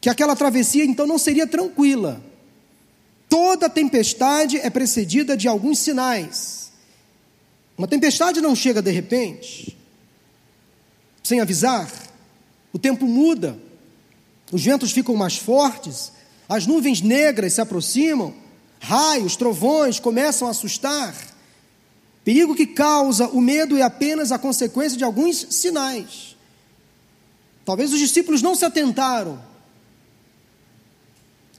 que 0.00 0.08
aquela 0.08 0.36
travessia 0.36 0.84
então 0.84 1.04
não 1.04 1.18
seria 1.18 1.48
tranquila. 1.48 2.22
Toda 3.28 3.68
tempestade 3.68 4.56
é 4.58 4.70
precedida 4.70 5.36
de 5.36 5.48
alguns 5.48 5.80
sinais. 5.80 6.70
Uma 7.76 7.88
tempestade 7.88 8.40
não 8.40 8.54
chega 8.54 8.80
de 8.80 8.92
repente, 8.92 9.76
sem 11.20 11.40
avisar. 11.40 11.90
O 12.72 12.78
tempo 12.78 13.04
muda, 13.04 13.58
os 14.52 14.62
ventos 14.62 14.92
ficam 14.92 15.16
mais 15.16 15.36
fortes, 15.36 16.12
as 16.48 16.68
nuvens 16.68 17.00
negras 17.00 17.54
se 17.54 17.60
aproximam, 17.60 18.32
raios, 18.78 19.34
trovões 19.34 19.98
começam 19.98 20.46
a 20.46 20.52
assustar. 20.52 21.29
Perigo 22.24 22.54
que 22.54 22.66
causa 22.66 23.28
o 23.28 23.40
medo 23.40 23.76
é 23.76 23.82
apenas 23.82 24.30
a 24.32 24.38
consequência 24.38 24.96
de 24.96 25.04
alguns 25.04 25.46
sinais. 25.50 26.36
Talvez 27.64 27.92
os 27.92 27.98
discípulos 27.98 28.42
não 28.42 28.54
se 28.54 28.64
atentaram 28.64 29.40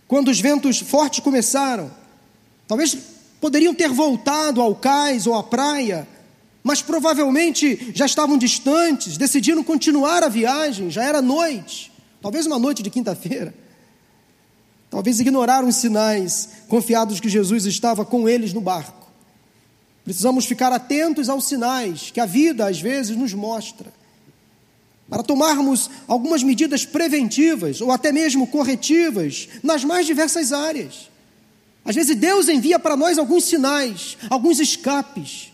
quando 0.08 0.30
os 0.30 0.40
ventos 0.40 0.80
fortes 0.80 1.22
começaram. 1.22 1.92
Talvez 2.68 2.98
poderiam 3.40 3.74
ter 3.74 3.90
voltado 3.90 4.62
ao 4.62 4.76
cais 4.76 5.26
ou 5.26 5.36
à 5.36 5.44
praia 5.44 6.08
mas 6.64 6.82
provavelmente 6.82 7.92
já 7.94 8.06
estavam 8.06 8.38
distantes, 8.38 9.18
decidiram 9.18 9.64
continuar 9.64 10.24
a 10.24 10.30
viagem, 10.30 10.92
já 10.92 11.04
era 11.04 11.22
noite, 11.22 11.92
talvez 12.22 12.46
uma 12.46 12.60
noite 12.60 12.84
de 12.84 12.90
quinta-feira. 12.90 13.54
Talvez 14.90 15.20
ignoraram 15.20 15.70
os 15.70 15.78
sinais, 15.78 16.50
confiados 16.68 17.20
que 17.20 17.30
Jesus 17.30 17.66
estava 17.66 18.04
com 18.04 18.28
eles 18.28 18.54
no 18.54 18.62
barco. 18.62 19.01
Precisamos 20.04 20.46
ficar 20.46 20.72
atentos 20.74 21.30
aos 21.30 21.46
sinais 21.46 22.12
que 22.12 22.20
a 22.20 22.26
vida 22.26 22.68
às 22.68 22.82
vezes 22.82 23.16
nos 23.16 23.34
mostra, 23.34 23.94
para 25.10 25.24
tomarmos 25.24 25.90
algumas 26.08 26.42
medidas 26.42 26.86
preventivas 26.86 27.82
ou 27.82 27.92
até 27.92 28.12
mesmo 28.12 28.48
corretivas 28.48 29.50
nas 29.62 29.84
mais 29.84 30.06
diversas 30.06 30.54
áreas. 30.54 31.10
Às 31.84 31.96
vezes 31.96 32.16
Deus 32.16 32.48
envia 32.48 32.80
para 32.80 32.96
nós 32.96 33.18
alguns 33.18 33.44
sinais, 33.44 34.18
alguns 34.30 34.60
escapes 34.60 35.52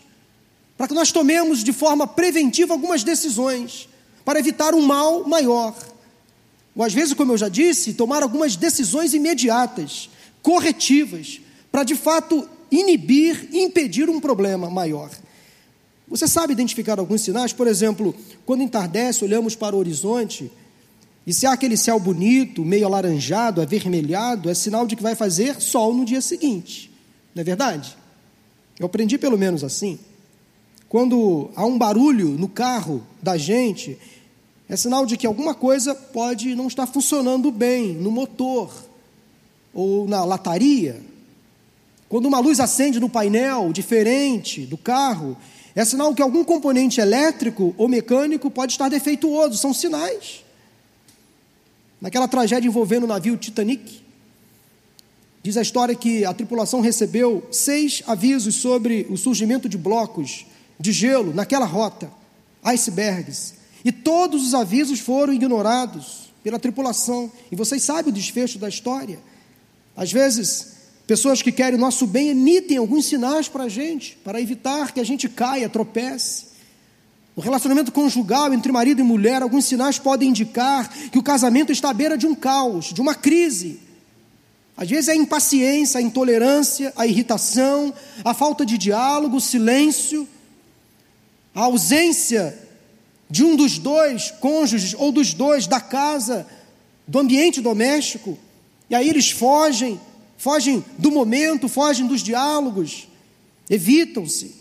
para 0.78 0.86
que 0.86 0.94
nós 0.94 1.10
tomemos 1.10 1.64
de 1.64 1.72
forma 1.72 2.06
preventiva 2.06 2.72
algumas 2.72 3.02
decisões 3.02 3.88
para 4.24 4.38
evitar 4.38 4.76
um 4.76 4.80
mal 4.80 5.26
maior. 5.26 5.76
Ou 6.76 6.84
às 6.84 6.94
vezes, 6.94 7.14
como 7.14 7.32
eu 7.32 7.36
já 7.36 7.48
disse, 7.48 7.94
tomar 7.94 8.22
algumas 8.22 8.54
decisões 8.54 9.12
imediatas, 9.12 10.08
corretivas, 10.40 11.40
para 11.72 11.82
de 11.82 11.96
fato 11.96 12.48
inibir, 12.70 13.48
impedir 13.52 14.08
um 14.08 14.20
problema 14.20 14.68
maior. 14.68 15.10
Você 16.08 16.26
sabe 16.26 16.52
identificar 16.52 16.98
alguns 16.98 17.20
sinais? 17.20 17.52
Por 17.52 17.66
exemplo, 17.66 18.14
quando 18.46 18.62
entardece, 18.62 19.24
olhamos 19.24 19.54
para 19.54 19.76
o 19.76 19.78
horizonte 19.78 20.50
e 21.28 21.34
se 21.34 21.44
há 21.44 21.52
aquele 21.52 21.76
céu 21.76 22.00
bonito, 22.00 22.64
meio 22.64 22.86
alaranjado, 22.86 23.60
avermelhado, 23.60 24.48
é 24.48 24.54
sinal 24.54 24.86
de 24.86 24.96
que 24.96 25.02
vai 25.02 25.14
fazer 25.14 25.60
sol 25.60 25.92
no 25.92 26.06
dia 26.06 26.22
seguinte. 26.22 26.90
Não 27.34 27.42
é 27.42 27.44
verdade? 27.44 27.94
Eu 28.78 28.86
aprendi 28.86 29.18
pelo 29.18 29.36
menos 29.36 29.62
assim. 29.62 29.98
Quando 30.88 31.50
há 31.54 31.66
um 31.66 31.76
barulho 31.76 32.30
no 32.30 32.48
carro 32.48 33.02
da 33.22 33.36
gente, 33.36 33.98
é 34.66 34.74
sinal 34.74 35.04
de 35.04 35.18
que 35.18 35.26
alguma 35.26 35.54
coisa 35.54 35.94
pode 35.94 36.54
não 36.54 36.66
estar 36.66 36.86
funcionando 36.86 37.50
bem 37.50 37.92
no 37.92 38.10
motor 38.10 38.72
ou 39.74 40.08
na 40.08 40.24
lataria. 40.24 40.98
Quando 42.08 42.26
uma 42.26 42.40
luz 42.40 42.58
acende 42.58 42.98
no 42.98 43.08
painel 43.08 43.72
diferente 43.72 44.64
do 44.64 44.78
carro, 44.78 45.36
é 45.74 45.84
sinal 45.84 46.14
que 46.14 46.22
algum 46.22 46.42
componente 46.42 47.00
elétrico 47.00 47.74
ou 47.76 47.86
mecânico 47.86 48.50
pode 48.50 48.72
estar 48.72 48.88
defeituoso, 48.88 49.58
são 49.58 49.74
sinais. 49.74 50.44
Naquela 52.00 52.26
tragédia 52.26 52.66
envolvendo 52.66 53.04
o 53.04 53.08
navio 53.08 53.36
Titanic, 53.36 54.00
diz 55.42 55.56
a 55.56 55.62
história 55.62 55.94
que 55.94 56.24
a 56.24 56.32
tripulação 56.32 56.80
recebeu 56.80 57.46
seis 57.50 58.02
avisos 58.06 58.54
sobre 58.54 59.06
o 59.10 59.16
surgimento 59.16 59.68
de 59.68 59.76
blocos 59.76 60.46
de 60.80 60.92
gelo 60.92 61.34
naquela 61.34 61.66
rota, 61.66 62.10
icebergs, 62.64 63.54
e 63.84 63.92
todos 63.92 64.46
os 64.46 64.54
avisos 64.54 65.00
foram 65.00 65.32
ignorados 65.32 66.32
pela 66.42 66.58
tripulação. 66.58 67.30
E 67.52 67.56
vocês 67.56 67.82
sabem 67.82 68.10
o 68.10 68.14
desfecho 68.14 68.58
da 68.58 68.68
história. 68.68 69.18
Às 69.96 70.12
vezes, 70.12 70.77
pessoas 71.08 71.42
que 71.42 71.50
querem 71.50 71.76
o 71.76 71.80
nosso 71.80 72.06
bem 72.06 72.28
emitem 72.28 72.76
alguns 72.76 73.06
sinais 73.06 73.48
para 73.48 73.64
a 73.64 73.68
gente, 73.68 74.16
para 74.22 74.40
evitar 74.40 74.92
que 74.92 75.00
a 75.00 75.04
gente 75.04 75.28
caia, 75.28 75.68
tropece. 75.68 76.46
No 77.36 77.42
relacionamento 77.42 77.90
conjugal 77.90 78.54
entre 78.54 78.70
marido 78.70 79.00
e 79.00 79.04
mulher, 79.04 79.42
alguns 79.42 79.64
sinais 79.64 79.98
podem 79.98 80.28
indicar 80.28 80.88
que 81.10 81.18
o 81.18 81.22
casamento 81.22 81.72
está 81.72 81.90
à 81.90 81.94
beira 81.94 82.16
de 82.16 82.26
um 82.26 82.34
caos, 82.34 82.92
de 82.92 83.00
uma 83.00 83.14
crise. 83.16 83.80
Às 84.76 84.88
vezes 84.88 85.08
é 85.08 85.12
a 85.12 85.16
impaciência, 85.16 85.98
a 85.98 86.02
intolerância, 86.02 86.92
a 86.94 87.04
irritação, 87.04 87.92
a 88.24 88.32
falta 88.32 88.64
de 88.64 88.78
diálogo, 88.78 89.38
o 89.38 89.40
silêncio 89.40 90.28
a 91.58 91.62
ausência 91.62 92.56
de 93.28 93.42
um 93.42 93.56
dos 93.56 93.78
dois 93.78 94.30
cônjuges 94.30 94.94
ou 94.96 95.10
dos 95.10 95.34
dois 95.34 95.66
da 95.66 95.80
casa, 95.80 96.46
do 97.06 97.18
ambiente 97.18 97.60
doméstico, 97.60 98.38
e 98.88 98.94
aí 98.94 99.08
eles 99.08 99.30
fogem, 99.30 100.00
fogem 100.38 100.82
do 100.96 101.10
momento, 101.10 101.68
fogem 101.68 102.06
dos 102.06 102.22
diálogos, 102.22 103.06
evitam-se. 103.68 104.54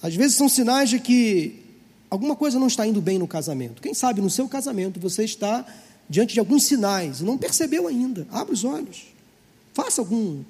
Às 0.00 0.14
vezes 0.14 0.36
são 0.36 0.48
sinais 0.48 0.88
de 0.88 1.00
que 1.00 1.60
alguma 2.08 2.36
coisa 2.36 2.60
não 2.60 2.68
está 2.68 2.86
indo 2.86 3.00
bem 3.00 3.18
no 3.18 3.26
casamento. 3.26 3.82
Quem 3.82 3.94
sabe 3.94 4.20
no 4.20 4.30
seu 4.30 4.46
casamento 4.46 5.00
você 5.00 5.24
está 5.24 5.66
diante 6.08 6.34
de 6.34 6.40
alguns 6.40 6.62
sinais 6.62 7.20
e 7.20 7.24
não 7.24 7.36
percebeu 7.36 7.88
ainda. 7.88 8.26
Abra 8.30 8.54
os 8.54 8.62
olhos. 8.62 9.06
Faça 9.74 10.00
algum 10.00 10.44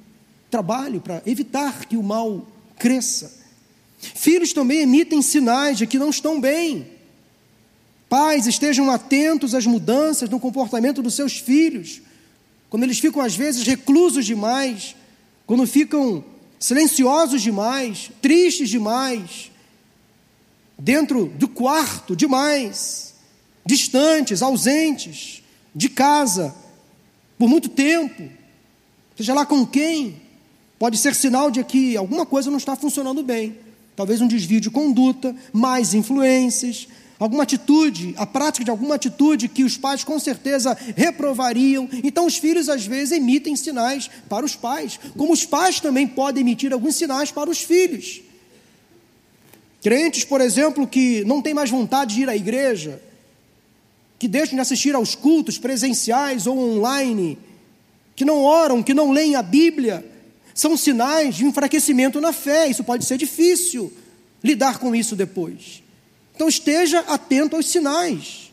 trabalho 0.51 1.01
para 1.01 1.23
evitar 1.25 1.87
que 1.87 1.97
o 1.97 2.03
mal 2.03 2.47
cresça. 2.79 3.39
Filhos 3.99 4.53
também 4.53 4.81
emitem 4.81 5.23
sinais 5.23 5.79
de 5.79 5.87
que 5.87 5.99
não 5.99 6.11
estão 6.11 6.41
bem. 6.41 6.87
Pais 8.09 8.47
estejam 8.47 8.91
atentos 8.91 9.55
às 9.55 9.67
mudanças 9.67 10.31
no 10.31 10.41
comportamento 10.41 11.03
dos 11.03 11.15
seus 11.15 11.39
filhos, 11.39 12.01
quando 12.71 12.83
eles 12.83 12.99
ficam 12.99 13.23
às 13.23 13.35
vezes 13.35 13.67
reclusos 13.67 14.27
demais, 14.27 14.95
quando 15.47 15.67
ficam 15.67 16.25
silenciosos 16.59 17.41
demais, 17.41 18.11
tristes 18.21 18.69
demais, 18.69 19.51
dentro 20.79 21.27
do 21.27 21.49
quarto 21.49 22.15
demais, 22.15 23.15
distantes, 23.65 24.43
ausentes 24.43 25.43
de 25.75 25.89
casa. 25.89 26.55
por 27.39 27.49
muito 27.49 27.69
tempo, 27.69 28.29
seja 29.17 29.33
lá 29.33 29.47
com 29.47 29.65
quem, 29.65 30.21
pode 30.79 30.99
ser 30.99 31.15
sinal 31.15 31.51
de 31.51 31.63
que 31.63 31.97
alguma 31.97 32.27
coisa 32.27 32.51
não 32.51 32.59
está 32.59 32.75
funcionando 32.75 33.23
bem. 33.23 33.57
Talvez 33.95 34.21
um 34.21 34.29
desvio 34.29 34.61
de 34.61 34.71
conduta, 34.71 35.35
mais 35.53 35.95
influências, 35.95 36.89
alguma 37.19 37.43
atitude, 37.43 38.15
a 38.17 38.25
prática 38.25 38.65
de 38.65 38.71
alguma 38.71 38.95
atitude 38.95 39.49
que 39.49 39.65
os 39.65 39.77
pais 39.77 40.05
com 40.05 40.19
certeza 40.19 40.77
reprovariam. 40.97 41.89
Então 42.05 42.27
os 42.27 42.37
filhos 42.37 42.69
às 42.69 42.87
vezes 42.87 43.13
emitem 43.13 43.57
sinais 43.57 44.09
para 44.29 44.45
os 44.45 44.55
pais, 44.55 44.99
como 45.17 45.33
os 45.33 45.45
pais 45.45 45.81
também 45.81 46.07
podem 46.07 46.43
emitir 46.43 46.73
alguns 46.73 46.95
sinais 46.95 47.31
para 47.31 47.51
os 47.51 47.61
filhos. 47.61 48.21
Crentes, 49.83 50.25
por 50.25 50.41
exemplo, 50.41 50.87
que 50.87 51.25
não 51.25 51.41
têm 51.41 51.55
mais 51.55 51.71
vontade 51.71 52.15
de 52.15 52.23
ir 52.23 52.29
à 52.29 52.37
igreja, 52.37 53.01
que 54.19 54.27
deixam 54.27 54.57
de 54.57 54.61
assistir 54.61 54.95
aos 54.95 55.15
cultos 55.15 55.59
presenciais 55.59 56.47
ou 56.47 56.59
online, 56.59 57.39
que 58.17 58.25
não 58.25 58.43
oram, 58.43 58.83
que 58.83 58.93
não 58.93 59.13
leem 59.13 59.37
a 59.37 59.43
Bíblia, 59.43 60.05
são 60.53 60.77
sinais 60.77 61.37
de 61.37 61.45
enfraquecimento 61.45 62.21
na 62.21 62.33
fé. 62.33 62.67
Isso 62.67 62.83
pode 62.83 63.05
ser 63.05 63.17
difícil 63.17 63.93
lidar 64.43 64.79
com 64.79 64.95
isso 64.95 65.15
depois. 65.15 65.83
Então 66.39 66.49
esteja 66.49 67.01
atento 67.01 67.57
aos 67.57 67.67
sinais. 67.67 68.53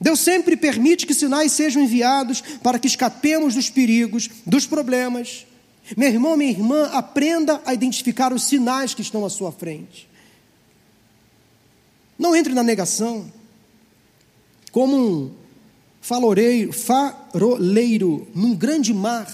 Deus 0.00 0.20
sempre 0.20 0.56
permite 0.56 1.06
que 1.06 1.12
sinais 1.12 1.52
sejam 1.52 1.82
enviados 1.82 2.40
para 2.62 2.78
que 2.78 2.86
escapemos 2.86 3.54
dos 3.54 3.68
perigos, 3.68 4.30
dos 4.46 4.64
problemas. 4.64 5.46
Meu 5.94 6.08
irmão, 6.08 6.34
minha 6.34 6.50
irmã, 6.50 6.84
aprenda 6.94 7.60
a 7.66 7.74
identificar 7.74 8.32
os 8.32 8.44
sinais 8.44 8.94
que 8.94 9.02
estão 9.02 9.22
à 9.22 9.28
sua 9.28 9.52
frente. 9.52 10.08
Não 12.18 12.34
entre 12.34 12.54
na 12.54 12.62
negação. 12.62 13.30
Como 14.72 14.96
um 14.96 15.34
faroleiro, 16.00 16.72
faroleiro 16.72 18.26
num 18.34 18.54
grande 18.54 18.94
mar, 18.94 19.30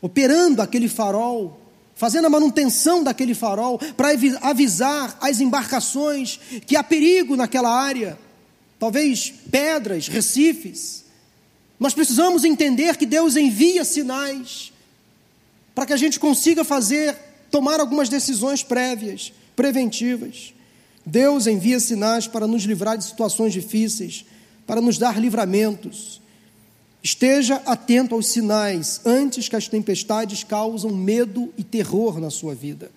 operando 0.00 0.62
aquele 0.62 0.88
farol, 0.88 1.60
fazendo 1.98 2.26
a 2.26 2.30
manutenção 2.30 3.02
daquele 3.02 3.34
farol 3.34 3.76
para 3.96 4.10
avisar 4.40 5.18
as 5.20 5.40
embarcações 5.40 6.38
que 6.64 6.76
há 6.76 6.82
perigo 6.82 7.34
naquela 7.34 7.68
área, 7.68 8.16
talvez 8.78 9.34
pedras, 9.50 10.06
recifes. 10.06 11.04
Nós 11.78 11.92
precisamos 11.92 12.44
entender 12.44 12.96
que 12.96 13.04
Deus 13.04 13.34
envia 13.34 13.84
sinais 13.84 14.72
para 15.74 15.86
que 15.86 15.92
a 15.92 15.96
gente 15.96 16.20
consiga 16.20 16.62
fazer, 16.62 17.16
tomar 17.50 17.80
algumas 17.80 18.08
decisões 18.08 18.62
prévias, 18.62 19.32
preventivas. 19.56 20.54
Deus 21.04 21.48
envia 21.48 21.80
sinais 21.80 22.28
para 22.28 22.46
nos 22.46 22.62
livrar 22.62 22.96
de 22.96 23.02
situações 23.04 23.52
difíceis, 23.52 24.24
para 24.64 24.80
nos 24.80 24.98
dar 24.98 25.20
livramentos. 25.20 26.20
Esteja 27.02 27.62
atento 27.64 28.14
aos 28.14 28.26
sinais 28.26 29.00
antes 29.04 29.48
que 29.48 29.56
as 29.56 29.68
tempestades 29.68 30.42
causam 30.42 30.90
medo 30.90 31.52
e 31.56 31.62
terror 31.62 32.20
na 32.20 32.30
sua 32.30 32.54
vida. 32.54 32.90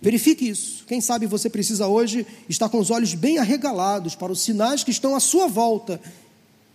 Verifique 0.00 0.48
isso. 0.48 0.84
Quem 0.86 1.00
sabe 1.00 1.26
você 1.26 1.50
precisa 1.50 1.86
hoje 1.86 2.26
estar 2.48 2.70
com 2.70 2.78
os 2.78 2.90
olhos 2.90 3.12
bem 3.14 3.38
arregalados 3.38 4.14
para 4.14 4.32
os 4.32 4.40
sinais 4.40 4.82
que 4.82 4.90
estão 4.90 5.14
à 5.14 5.20
sua 5.20 5.46
volta, 5.46 6.00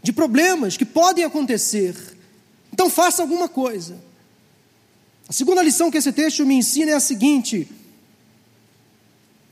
de 0.04 0.14
problemas 0.14 0.78
que 0.78 0.86
podem 0.86 1.24
acontecer. 1.24 1.96
Então 2.72 2.90
faça 2.90 3.24
alguma 3.24 3.50
coisa. 3.50 3.98
A 5.28 5.34
segunda 5.34 5.64
lição 5.64 5.90
que 5.90 5.98
esse 5.98 6.12
texto 6.12 6.46
me 6.46 6.54
ensina 6.54 6.92
é 6.92 6.94
a 6.94 7.00
seguinte: 7.00 7.68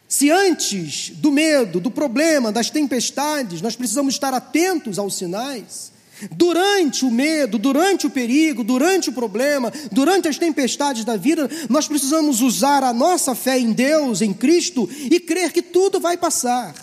se 0.07 0.29
antes 0.29 1.09
do 1.09 1.31
medo, 1.31 1.79
do 1.79 1.89
problema, 1.89 2.51
das 2.51 2.69
tempestades, 2.69 3.61
nós 3.61 3.75
precisamos 3.75 4.13
estar 4.13 4.31
atentos 4.31 4.99
aos 4.99 5.15
sinais, 5.15 5.92
Durante 6.31 7.05
o 7.05 7.11
medo, 7.11 7.57
durante 7.57 8.07
o 8.07 8.09
perigo, 8.09 8.63
durante 8.63 9.09
o 9.09 9.13
problema, 9.13 9.71
durante 9.91 10.27
as 10.27 10.37
tempestades 10.37 11.03
da 11.03 11.17
vida, 11.17 11.49
nós 11.69 11.87
precisamos 11.87 12.39
usar 12.39 12.83
a 12.83 12.93
nossa 12.93 13.35
fé 13.35 13.59
em 13.59 13.71
Deus, 13.73 14.21
em 14.21 14.33
Cristo, 14.33 14.89
e 15.11 15.19
crer 15.19 15.51
que 15.51 15.61
tudo 15.61 15.99
vai 15.99 16.15
passar. 16.15 16.73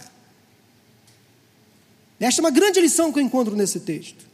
Esta 2.19 2.41
é 2.41 2.45
uma 2.45 2.51
grande 2.51 2.81
lição 2.81 3.13
que 3.13 3.19
eu 3.19 3.23
encontro 3.23 3.57
nesse 3.57 3.81
texto. 3.81 4.29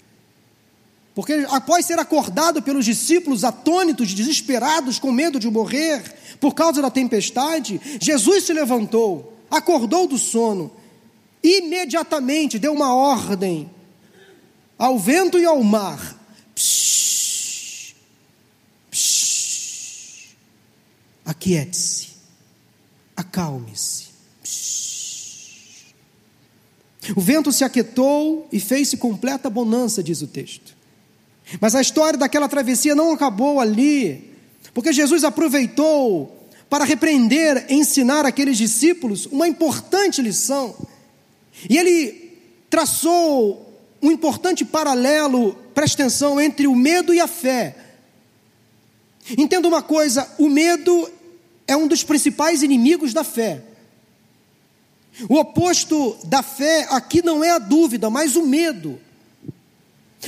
Porque 1.15 1.47
após 1.49 1.87
ser 1.87 1.99
acordado 1.99 2.61
pelos 2.61 2.85
discípulos 2.85 3.45
atônitos, 3.45 4.13
desesperados, 4.13 4.99
com 4.99 5.13
medo 5.13 5.39
de 5.39 5.49
morrer 5.49 6.03
por 6.41 6.55
causa 6.55 6.83
da 6.83 6.91
tempestade, 6.91 7.81
Jesus 8.01 8.45
se 8.45 8.53
levantou, 8.53 9.35
acordou 9.51 10.07
do 10.07 10.19
sono, 10.19 10.71
imediatamente 11.43 12.59
deu 12.59 12.73
uma 12.73 12.95
ordem 12.95 13.71
ao 14.79 14.99
vento 14.99 15.39
e 15.39 15.45
ao 15.45 15.63
mar: 15.63 16.19
psh, 16.55 17.95
psh, 18.91 20.37
aquiete-se, 21.25 22.09
acalme-se. 23.17 24.07
O 27.15 27.21
vento 27.21 27.53
se 27.53 27.63
aquietou 27.63 28.49
e 28.51 28.59
fez-se 28.59 28.97
completa 28.97 29.49
bonança, 29.49 30.03
diz 30.03 30.23
o 30.23 30.27
texto. 30.27 30.75
Mas 31.61 31.75
a 31.75 31.81
história 31.81 32.19
daquela 32.19 32.49
travessia 32.49 32.95
não 32.95 33.13
acabou 33.13 33.61
ali, 33.61 34.33
porque 34.75 34.93
Jesus 34.93 35.23
aproveitou 35.23 36.49
para 36.69 36.85
repreender, 36.85 37.67
ensinar 37.69 38.27
aqueles 38.27 38.59
discípulos 38.59 39.27
uma 39.27 39.47
importante 39.47 40.21
lição. 40.21 40.75
E 41.71 41.79
ele 41.79 42.41
traçou 42.69 43.66
um 44.07 44.13
importante 44.13 44.65
paralelo, 44.65 45.55
preste 45.75 45.95
atenção, 45.95 46.41
entre 46.41 46.67
o 46.69 46.77
medo 46.77 47.13
e 47.13 47.19
a 47.19 47.27
fé. 47.27 47.77
Entenda 49.37 49.67
uma 49.67 49.83
coisa: 49.83 50.29
o 50.39 50.49
medo 50.49 51.11
é 51.67 51.77
um 51.77 51.89
dos 51.89 52.05
principais 52.05 52.63
inimigos 52.63 53.13
da 53.13 53.25
fé. 53.25 53.63
O 55.29 55.37
oposto 55.37 56.17
da 56.25 56.43
fé 56.43 56.87
aqui 56.91 57.21
não 57.25 57.43
é 57.43 57.51
a 57.51 57.59
dúvida, 57.59 58.09
mas 58.09 58.37
o 58.37 58.47
medo. 58.47 59.01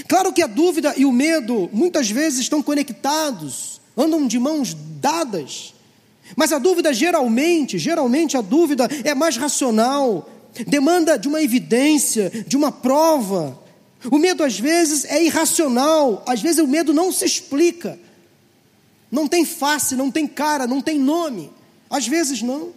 Claro 0.08 0.32
que 0.32 0.42
a 0.42 0.46
dúvida 0.46 0.94
e 0.96 1.04
o 1.04 1.12
medo 1.12 1.70
muitas 1.72 2.10
vezes 2.10 2.40
estão 2.40 2.62
conectados, 2.62 3.80
andam 3.96 4.26
de 4.26 4.38
mãos 4.38 4.74
dadas. 5.00 5.74
Mas 6.34 6.52
a 6.52 6.58
dúvida 6.58 6.92
geralmente, 6.92 7.78
geralmente 7.78 8.36
a 8.36 8.40
dúvida 8.40 8.88
é 9.04 9.14
mais 9.14 9.36
racional, 9.36 10.28
demanda 10.66 11.16
de 11.18 11.28
uma 11.28 11.42
evidência, 11.42 12.30
de 12.46 12.56
uma 12.56 12.72
prova. 12.72 13.67
O 14.10 14.18
medo 14.18 14.44
às 14.44 14.58
vezes 14.58 15.04
é 15.04 15.22
irracional, 15.24 16.22
às 16.26 16.40
vezes 16.40 16.58
o 16.58 16.68
medo 16.68 16.94
não 16.94 17.10
se 17.10 17.24
explica. 17.24 17.98
Não 19.10 19.26
tem 19.26 19.44
face, 19.44 19.96
não 19.96 20.10
tem 20.10 20.26
cara, 20.26 20.66
não 20.66 20.80
tem 20.80 20.98
nome. 20.98 21.50
Às 21.90 22.06
vezes 22.06 22.42
não. 22.42 22.72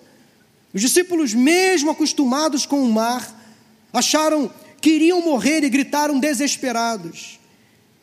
Os 0.73 0.81
discípulos, 0.81 1.33
mesmo 1.33 1.91
acostumados 1.91 2.65
com 2.65 2.81
o 2.81 2.91
mar, 2.91 3.37
acharam 3.91 4.49
que 4.79 4.89
iriam 4.89 5.21
morrer 5.21 5.63
e 5.63 5.69
gritaram 5.69 6.19
desesperados. 6.19 7.39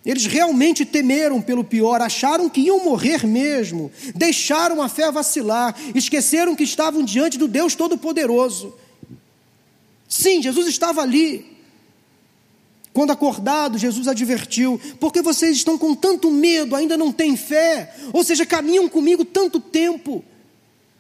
Eles 0.06 0.26
realmente 0.26 0.84
temeram 0.84 1.42
pelo 1.42 1.64
pior, 1.64 2.00
acharam 2.00 2.48
que 2.48 2.60
iam 2.60 2.84
morrer 2.84 3.26
mesmo, 3.26 3.90
deixaram 4.14 4.80
a 4.80 4.88
fé 4.88 5.10
vacilar, 5.10 5.74
esqueceram 5.94 6.54
que 6.54 6.62
estavam 6.62 7.02
diante 7.02 7.36
do 7.36 7.48
Deus 7.48 7.74
Todo-Poderoso. 7.74 8.74
Sim, 10.08 10.40
Jesus 10.40 10.68
estava 10.68 11.02
ali. 11.02 11.57
Quando 12.98 13.12
acordado, 13.12 13.78
Jesus 13.78 14.08
advertiu: 14.08 14.80
porque 14.98 15.22
vocês 15.22 15.58
estão 15.58 15.78
com 15.78 15.94
tanto 15.94 16.32
medo, 16.32 16.74
ainda 16.74 16.96
não 16.96 17.12
têm 17.12 17.36
fé, 17.36 17.94
ou 18.12 18.24
seja, 18.24 18.44
caminham 18.44 18.88
comigo 18.88 19.24
tanto 19.24 19.60
tempo, 19.60 20.24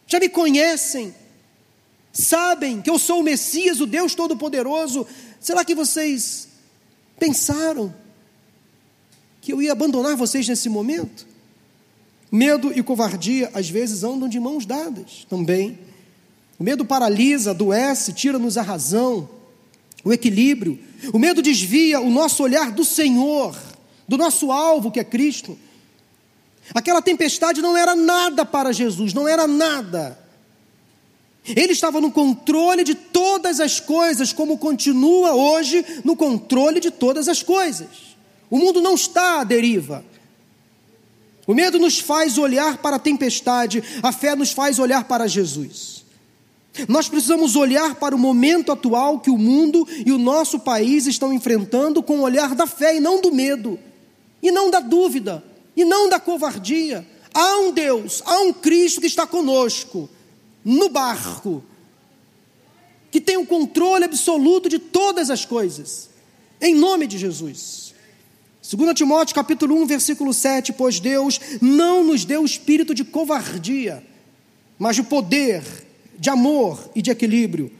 já 0.06 0.20
me 0.20 0.28
conhecem, 0.28 1.12
sabem 2.12 2.80
que 2.80 2.88
eu 2.88 3.00
sou 3.00 3.18
o 3.18 3.24
Messias, 3.24 3.80
o 3.80 3.86
Deus 3.86 4.14
Todo-Poderoso. 4.14 5.04
Será 5.40 5.64
que 5.64 5.74
vocês 5.74 6.46
pensaram 7.18 7.92
que 9.40 9.52
eu 9.52 9.60
ia 9.60 9.72
abandonar 9.72 10.14
vocês 10.14 10.46
nesse 10.46 10.68
momento? 10.68 11.26
Medo 12.30 12.72
e 12.72 12.80
covardia 12.80 13.50
às 13.52 13.68
vezes 13.68 14.04
andam 14.04 14.28
de 14.28 14.38
mãos 14.38 14.64
dadas 14.64 15.26
também. 15.28 15.76
O 16.60 16.62
medo 16.62 16.84
paralisa, 16.84 17.50
adoece, 17.50 18.12
tira-nos 18.12 18.56
a 18.56 18.62
razão, 18.62 19.28
o 20.04 20.12
equilíbrio. 20.12 20.86
O 21.12 21.18
medo 21.18 21.40
desvia 21.40 22.00
o 22.00 22.10
nosso 22.10 22.42
olhar 22.42 22.72
do 22.72 22.84
Senhor, 22.84 23.56
do 24.06 24.16
nosso 24.16 24.50
alvo 24.50 24.90
que 24.90 25.00
é 25.00 25.04
Cristo. 25.04 25.58
Aquela 26.74 27.00
tempestade 27.00 27.62
não 27.62 27.76
era 27.76 27.94
nada 27.94 28.44
para 28.44 28.72
Jesus, 28.72 29.14
não 29.14 29.26
era 29.26 29.46
nada. 29.46 30.18
Ele 31.44 31.72
estava 31.72 32.00
no 32.00 32.10
controle 32.10 32.84
de 32.84 32.94
todas 32.94 33.60
as 33.60 33.80
coisas, 33.80 34.32
como 34.32 34.58
continua 34.58 35.34
hoje 35.34 35.84
no 36.04 36.14
controle 36.14 36.80
de 36.80 36.90
todas 36.90 37.28
as 37.28 37.42
coisas. 37.42 38.16
O 38.50 38.58
mundo 38.58 38.80
não 38.80 38.94
está 38.94 39.40
à 39.40 39.44
deriva. 39.44 40.04
O 41.46 41.54
medo 41.54 41.78
nos 41.78 41.98
faz 41.98 42.36
olhar 42.36 42.78
para 42.78 42.96
a 42.96 42.98
tempestade, 42.98 43.82
a 44.02 44.12
fé 44.12 44.36
nos 44.36 44.52
faz 44.52 44.78
olhar 44.78 45.04
para 45.04 45.26
Jesus. 45.26 46.04
Nós 46.86 47.08
precisamos 47.08 47.56
olhar 47.56 47.94
para 47.96 48.14
o 48.14 48.18
momento 48.18 48.70
atual 48.70 49.18
que 49.18 49.30
o 49.30 49.38
mundo 49.38 49.86
e 50.04 50.12
o 50.12 50.18
nosso 50.18 50.60
país 50.60 51.06
estão 51.06 51.32
enfrentando 51.32 52.02
com 52.02 52.18
o 52.18 52.22
olhar 52.22 52.54
da 52.54 52.66
fé 52.66 52.96
e 52.96 53.00
não 53.00 53.20
do 53.20 53.32
medo. 53.32 53.78
e 54.42 54.50
não 54.50 54.70
da 54.70 54.80
dúvida, 54.80 55.42
e 55.76 55.84
não 55.84 56.08
da 56.08 56.20
covardia. 56.20 57.06
Há 57.34 57.58
um 57.58 57.72
Deus, 57.72 58.22
há 58.24 58.40
um 58.40 58.52
Cristo 58.52 59.00
que 59.00 59.06
está 59.06 59.26
conosco, 59.26 60.08
no 60.64 60.88
barco, 60.88 61.62
que 63.10 63.20
tem 63.20 63.36
o 63.36 63.46
controle 63.46 64.04
absoluto 64.04 64.68
de 64.68 64.78
todas 64.78 65.30
as 65.30 65.44
coisas, 65.44 66.08
em 66.60 66.74
nome 66.74 67.06
de 67.06 67.18
Jesus. 67.18 67.94
2 68.70 68.94
Timóteo 68.94 69.34
capítulo 69.34 69.76
1, 69.82 69.86
versículo 69.86 70.34
7, 70.34 70.72
pois 70.74 71.00
Deus 71.00 71.40
não 71.60 72.04
nos 72.04 72.24
deu 72.24 72.44
espírito 72.44 72.94
de 72.94 73.04
covardia, 73.04 74.04
mas 74.78 74.96
de 74.96 75.02
poder, 75.02 75.62
de 76.18 76.28
amor 76.28 76.90
e 76.94 77.00
de 77.00 77.10
equilíbrio. 77.10 77.70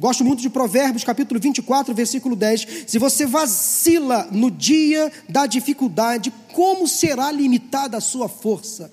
Gosto 0.00 0.24
muito 0.24 0.40
de 0.40 0.48
Provérbios, 0.48 1.02
capítulo 1.02 1.40
24, 1.40 1.92
versículo 1.92 2.36
10. 2.36 2.84
Se 2.86 2.98
você 2.98 3.26
vacila 3.26 4.28
no 4.30 4.50
dia 4.50 5.10
da 5.28 5.44
dificuldade, 5.44 6.32
como 6.52 6.86
será 6.86 7.32
limitada 7.32 7.96
a 7.96 8.00
sua 8.00 8.28
força? 8.28 8.92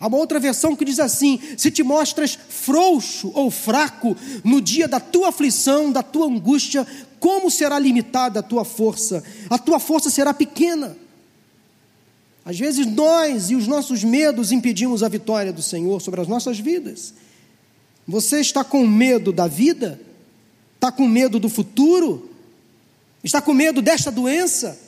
Há 0.00 0.06
uma 0.06 0.16
outra 0.16 0.38
versão 0.38 0.76
que 0.76 0.84
diz 0.84 1.00
assim: 1.00 1.40
se 1.56 1.72
te 1.72 1.82
mostras 1.82 2.38
frouxo 2.48 3.32
ou 3.34 3.50
fraco 3.50 4.16
no 4.44 4.60
dia 4.60 4.86
da 4.86 5.00
tua 5.00 5.30
aflição, 5.30 5.90
da 5.90 6.04
tua 6.04 6.26
angústia, 6.26 6.86
como 7.18 7.50
será 7.50 7.76
limitada 7.78 8.38
a 8.38 8.42
tua 8.42 8.64
força? 8.64 9.24
A 9.50 9.58
tua 9.58 9.80
força 9.80 10.08
será 10.08 10.32
pequena. 10.32 10.96
Às 12.44 12.58
vezes 12.58 12.86
nós 12.86 13.50
e 13.50 13.56
os 13.56 13.66
nossos 13.66 14.04
medos 14.04 14.52
impedimos 14.52 15.02
a 15.02 15.08
vitória 15.08 15.52
do 15.52 15.62
Senhor 15.62 16.00
sobre 16.00 16.20
as 16.20 16.28
nossas 16.28 16.60
vidas. 16.60 17.12
Você 18.08 18.40
está 18.40 18.64
com 18.64 18.86
medo 18.86 19.30
da 19.30 19.46
vida? 19.46 20.00
Está 20.74 20.90
com 20.90 21.06
medo 21.06 21.38
do 21.38 21.50
futuro? 21.50 22.30
Está 23.22 23.42
com 23.42 23.52
medo 23.52 23.82
desta 23.82 24.10
doença? 24.10 24.80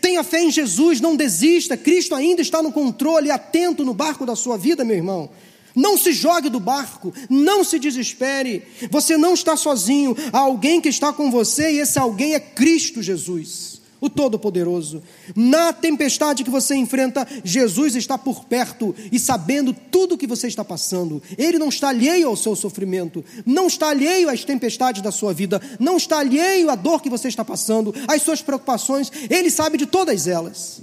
Tenha 0.00 0.24
fé 0.24 0.42
em 0.42 0.50
Jesus, 0.50 1.00
não 1.00 1.14
desista. 1.14 1.76
Cristo 1.76 2.14
ainda 2.14 2.40
está 2.40 2.62
no 2.62 2.72
controle, 2.72 3.30
atento 3.30 3.84
no 3.84 3.92
barco 3.92 4.24
da 4.24 4.34
sua 4.34 4.56
vida, 4.56 4.84
meu 4.84 4.96
irmão. 4.96 5.28
Não 5.74 5.98
se 5.98 6.12
jogue 6.12 6.48
do 6.48 6.58
barco, 6.58 7.12
não 7.28 7.62
se 7.62 7.78
desespere. 7.78 8.62
Você 8.90 9.18
não 9.18 9.34
está 9.34 9.54
sozinho, 9.54 10.16
há 10.32 10.38
alguém 10.38 10.80
que 10.80 10.88
está 10.88 11.12
com 11.12 11.30
você 11.30 11.72
e 11.72 11.78
esse 11.80 11.98
alguém 11.98 12.34
é 12.34 12.40
Cristo 12.40 13.02
Jesus 13.02 13.79
o 14.00 14.08
Todo-Poderoso. 14.08 15.02
Na 15.34 15.72
tempestade 15.72 16.42
que 16.42 16.50
você 16.50 16.74
enfrenta, 16.74 17.26
Jesus 17.44 17.94
está 17.94 18.16
por 18.16 18.44
perto 18.44 18.94
e 19.12 19.18
sabendo 19.18 19.72
tudo 19.72 20.14
o 20.14 20.18
que 20.18 20.26
você 20.26 20.46
está 20.46 20.64
passando. 20.64 21.22
Ele 21.36 21.58
não 21.58 21.68
está 21.68 21.88
alheio 21.88 22.28
ao 22.28 22.36
seu 22.36 22.56
sofrimento, 22.56 23.24
não 23.44 23.66
está 23.66 23.90
alheio 23.90 24.28
às 24.30 24.44
tempestades 24.44 25.02
da 25.02 25.12
sua 25.12 25.32
vida, 25.32 25.60
não 25.78 25.96
está 25.96 26.18
alheio 26.18 26.70
à 26.70 26.74
dor 26.74 27.02
que 27.02 27.10
você 27.10 27.28
está 27.28 27.44
passando, 27.44 27.94
às 28.08 28.22
suas 28.22 28.40
preocupações, 28.40 29.10
ele 29.28 29.50
sabe 29.50 29.76
de 29.76 29.86
todas 29.86 30.26
elas. 30.26 30.82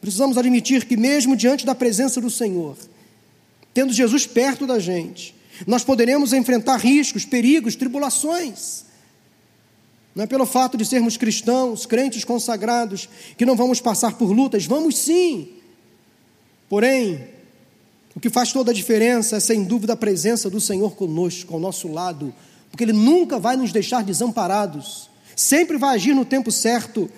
Precisamos 0.00 0.36
admitir 0.38 0.84
que, 0.84 0.96
mesmo 0.96 1.34
diante 1.34 1.66
da 1.66 1.74
presença 1.74 2.20
do 2.20 2.30
Senhor, 2.30 2.76
tendo 3.74 3.92
Jesus 3.92 4.26
perto 4.26 4.66
da 4.66 4.78
gente, 4.78 5.34
nós 5.66 5.82
poderemos 5.82 6.32
enfrentar 6.32 6.76
riscos, 6.76 7.24
perigos, 7.24 7.76
tribulações. 7.76 8.85
Não 10.16 10.24
é 10.24 10.26
pelo 10.26 10.46
fato 10.46 10.78
de 10.78 10.86
sermos 10.86 11.18
cristãos, 11.18 11.84
crentes 11.84 12.24
consagrados, 12.24 13.06
que 13.36 13.44
não 13.44 13.54
vamos 13.54 13.82
passar 13.82 14.14
por 14.14 14.32
lutas, 14.32 14.64
vamos 14.64 14.96
sim. 14.96 15.48
Porém, 16.70 17.28
o 18.14 18.18
que 18.18 18.30
faz 18.30 18.50
toda 18.50 18.70
a 18.70 18.74
diferença 18.74 19.36
é 19.36 19.40
sem 19.40 19.62
dúvida 19.62 19.92
a 19.92 19.96
presença 19.96 20.48
do 20.48 20.58
Senhor 20.58 20.96
conosco, 20.96 21.52
ao 21.52 21.60
nosso 21.60 21.86
lado, 21.92 22.34
porque 22.70 22.82
Ele 22.82 22.94
nunca 22.94 23.38
vai 23.38 23.58
nos 23.58 23.72
deixar 23.72 24.02
desamparados, 24.02 25.10
sempre 25.36 25.76
vai 25.76 25.96
agir 25.96 26.14
no 26.14 26.24
tempo 26.24 26.50
certo. 26.50 27.10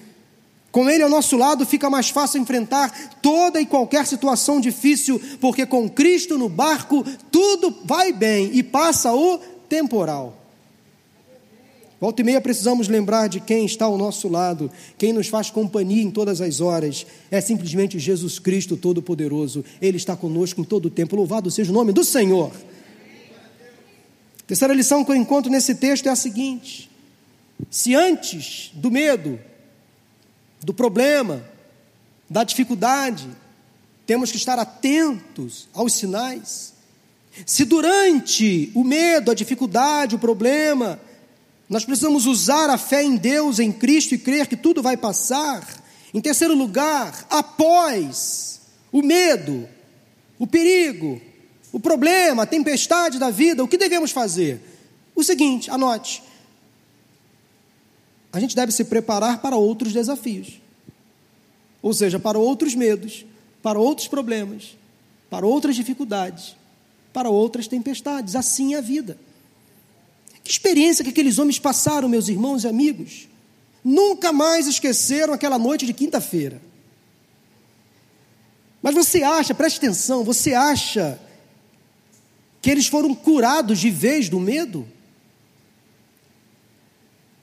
Com 0.73 0.91
Ele 0.91 1.05
ao 1.05 1.09
nosso 1.09 1.37
lado 1.37 1.65
fica 1.65 1.89
mais 1.89 2.11
fácil 2.11 2.41
enfrentar 2.41 3.13
toda 3.23 3.61
e 3.61 3.67
qualquer 3.67 4.09
situação 4.09 4.61
difícil, 4.61 5.23
porque 5.41 5.65
com 5.65 5.89
Cristo 5.89 6.37
no 6.37 6.49
barco 6.49 7.05
tudo 7.31 7.73
vai 7.85 8.13
bem 8.13 8.51
e 8.55 8.61
passa 8.61 9.15
o 9.15 9.39
temporal. 9.69 10.48
Volta 12.01 12.23
e 12.23 12.25
meia 12.25 12.41
precisamos 12.41 12.87
lembrar 12.87 13.29
de 13.29 13.41
quem 13.41 13.67
está 13.67 13.87
ao 13.87 13.99
nosso 13.99 14.29
lado, 14.29 14.71
quem 14.97 15.13
nos 15.13 15.27
faz 15.27 15.51
companhia 15.51 16.03
em 16.03 16.11
todas 16.11 16.41
as 16.41 16.61
horas. 16.61 17.05
É 17.29 17.41
simplesmente 17.41 17.99
Jesus 17.99 18.39
Cristo 18.39 18.77
Todo-Poderoso. 18.77 19.65
Ele 19.83 19.97
está 19.97 20.17
conosco 20.17 20.61
em 20.61 20.65
todo 20.65 20.87
o 20.87 20.91
tempo. 20.91 21.17
Louvado 21.17 21.51
seja 21.51 21.73
o 21.73 21.75
nome 21.75 21.93
do 21.93 22.05
Senhor. 22.05 22.53
Terceira 24.47 24.73
lição 24.73 25.05
que 25.05 25.11
eu 25.11 25.17
encontro 25.17 25.51
nesse 25.51 25.75
texto 25.75 26.07
é 26.07 26.11
a 26.11 26.17
seguinte: 26.17 26.89
se 27.69 27.97
antes 27.97 28.71
do 28.75 28.93
medo, 28.93 29.39
do 30.63 30.73
problema, 30.73 31.45
da 32.31 32.45
dificuldade, 32.45 33.29
temos 34.07 34.31
que 34.31 34.37
estar 34.37 34.59
atentos 34.59 35.69
aos 35.75 35.95
sinais, 35.95 36.73
se 37.45 37.65
durante 37.65 38.71
o 38.75 38.85
medo, 38.85 39.33
a 39.33 39.35
dificuldade, 39.35 40.15
o 40.15 40.19
problema, 40.19 41.01
nós 41.69 41.85
precisamos 41.85 42.25
usar 42.25 42.71
a 42.71 42.79
fé 42.79 43.03
em 43.03 43.17
Deus, 43.17 43.59
em 43.59 43.71
Cristo 43.71 44.15
e 44.15 44.19
crer 44.19 44.47
que 44.47 44.57
tudo 44.57 44.83
vai 44.83 44.97
passar. 44.97 45.67
Em 46.15 46.21
terceiro 46.21 46.55
lugar, 46.55 47.27
após 47.29 48.61
o 48.91 49.03
medo, 49.03 49.69
o 50.39 50.47
perigo, 50.47 51.21
o 51.71 51.79
problema, 51.79 52.45
a 52.45 52.47
tempestade 52.47 53.19
da 53.19 53.29
vida, 53.29 53.63
o 53.63 53.69
que 53.69 53.77
devemos 53.77 54.11
fazer? 54.11 54.61
O 55.15 55.23
seguinte, 55.23 55.71
anote. 55.71 56.23
A 58.33 58.41
gente 58.41 58.57
deve 58.57 58.73
se 58.73 58.85
preparar 58.85 59.43
para 59.43 59.57
outros 59.57 59.93
desafios. 59.93 60.61
Ou 61.83 61.93
seja, 61.93 62.19
para 62.19 62.39
outros 62.39 62.75
medos, 62.75 63.27
para 63.63 63.79
outros 63.79 64.09
problemas, 64.09 64.77
para 65.29 65.47
outras 65.47 65.77
dificuldades, 65.77 66.57
para 67.13 67.29
outras 67.29 67.69
tempestades. 67.69 68.35
Assim 68.35 68.75
é 68.75 68.79
a 68.79 68.81
vida. 68.81 69.19
Que 70.49 70.53
experiência 70.53 71.05
que 71.05 71.11
aqueles 71.11 71.39
homens 71.39 71.59
passaram, 71.59 72.09
meus 72.09 72.27
irmãos 72.27 72.65
e 72.65 72.69
amigos. 72.69 73.29
Nunca 73.85 74.33
mais 74.33 74.67
esqueceram 74.67 75.35
aquela 75.35 75.59
noite 75.59 75.85
de 75.85 75.93
quinta-feira. 75.93 76.59
Mas 78.81 78.95
você 78.95 79.23
acha, 79.23 79.55
preste 79.55 79.77
atenção, 79.77 80.25
você 80.25 80.55
acha 80.55 81.21
que 82.63 82.71
eles 82.71 82.87
foram 82.87 83.15
curados 83.15 83.79
de 83.79 83.91
vez 83.91 84.31
do 84.31 84.41
medo? 84.41 84.89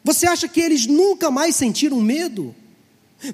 Você 0.03 0.25
acha 0.25 0.47
que 0.47 0.59
eles 0.59 0.87
nunca 0.87 1.29
mais 1.29 1.55
sentiram 1.55 2.01
medo? 2.01 2.55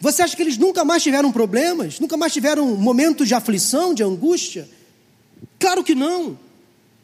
Você 0.02 0.22
acha 0.22 0.36
que 0.36 0.42
eles 0.42 0.58
nunca 0.58 0.84
mais 0.84 1.02
tiveram 1.02 1.32
problemas? 1.32 1.98
Nunca 1.98 2.18
mais 2.18 2.34
tiveram 2.34 2.76
momentos 2.76 3.26
de 3.26 3.34
aflição, 3.34 3.94
de 3.94 4.04
angústia? 4.04 4.68
Claro 5.58 5.82
que 5.82 5.96
não. 5.96 6.38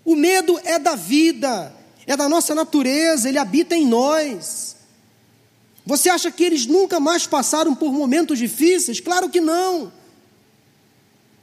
O 0.03 0.17
medo 0.17 0.59
é 0.65 0.77
da 0.77 0.95
vida, 0.95 1.73
é 2.07 2.15
da 2.15 2.29
nossa 2.29 2.55
natureza, 2.55 3.27
ele 3.27 3.37
habita 3.37 3.75
em 3.75 3.85
nós. 3.85 4.77
Você 5.85 6.09
acha 6.09 6.31
que 6.31 6.43
eles 6.43 6.65
nunca 6.65 6.99
mais 6.99 7.27
passaram 7.27 7.75
por 7.75 7.91
momentos 7.91 8.39
difíceis? 8.39 8.99
Claro 9.01 9.29
que 9.29 9.41
não. 9.41 9.91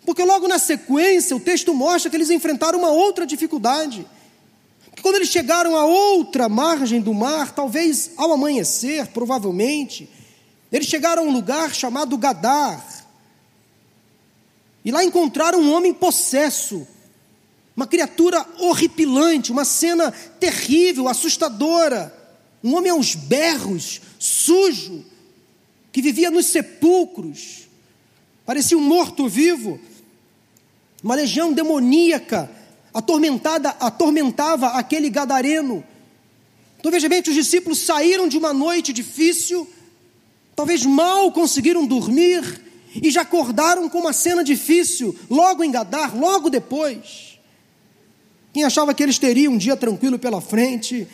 Porque 0.07 0.24
logo 0.24 0.48
na 0.48 0.59
sequência 0.59 1.37
o 1.37 1.40
texto 1.40 1.72
mostra 1.74 2.11
que 2.11 2.16
eles 2.16 2.31
enfrentaram 2.31 2.79
uma 2.79 2.90
outra 2.90 3.27
dificuldade. 3.27 4.07
Porque 4.87 5.03
quando 5.03 5.16
eles 5.16 5.29
chegaram 5.29 5.77
a 5.77 5.85
outra 5.85 6.48
margem 6.48 7.00
do 7.00 7.12
mar, 7.12 7.53
talvez 7.53 8.11
ao 8.16 8.33
amanhecer, 8.33 9.07
provavelmente, 9.09 10.09
eles 10.72 10.87
chegaram 10.87 11.24
a 11.24 11.27
um 11.27 11.33
lugar 11.33 11.74
chamado 11.74 12.16
Gadar. 12.16 12.85
E 14.85 14.90
lá 14.90 15.03
encontraram 15.03 15.61
um 15.61 15.72
homem 15.72 15.92
possesso, 15.92 16.87
uma 17.77 17.87
criatura 17.87 18.45
horripilante, 18.59 19.51
uma 19.51 19.65
cena 19.65 20.11
terrível, 20.39 21.09
assustadora. 21.09 22.15
Um 22.63 22.75
homem 22.77 22.91
aos 22.91 23.15
berros, 23.15 24.01
sujo, 24.19 25.05
que 25.93 26.01
vivia 26.01 26.31
nos 26.31 26.47
sepulcros, 26.47 27.69
parecia 28.47 28.79
um 28.79 28.81
morto-vivo. 28.81 29.79
Uma 31.03 31.15
legião 31.15 31.53
demoníaca 31.53 32.51
atormentada, 32.93 33.71
atormentava 33.81 34.69
aquele 34.69 35.11
gadareno. 35.11 35.85
Então 36.79 36.93
veja 36.93 37.09
bem, 37.09 37.21
os 37.21 37.35
discípulos 37.35 37.79
saíram 37.79 38.29
de 38.29 38.39
uma 38.39 38.53
noite 38.53 38.93
difícil, 38.93 39.69
talvez 40.55 40.85
mal 40.87 41.33
conseguiram 41.33 41.85
dormir 41.85 42.63
e 42.95 43.11
já 43.11 43.23
acordaram 43.23 43.89
com 43.89 43.99
uma 43.99 44.13
cena 44.13 44.45
difícil, 44.45 45.15
logo 45.29 45.65
em 45.65 45.71
Gadar, 45.71 46.17
logo 46.17 46.49
depois. 46.49 47.39
Quem 48.55 48.62
achava 48.62 48.95
que 48.95 49.03
eles 49.03 49.19
teriam 49.19 49.55
um 49.55 49.59
dia 49.59 49.77
tranquilo 49.77 50.17
pela 50.17 50.40
frente, 50.40 51.09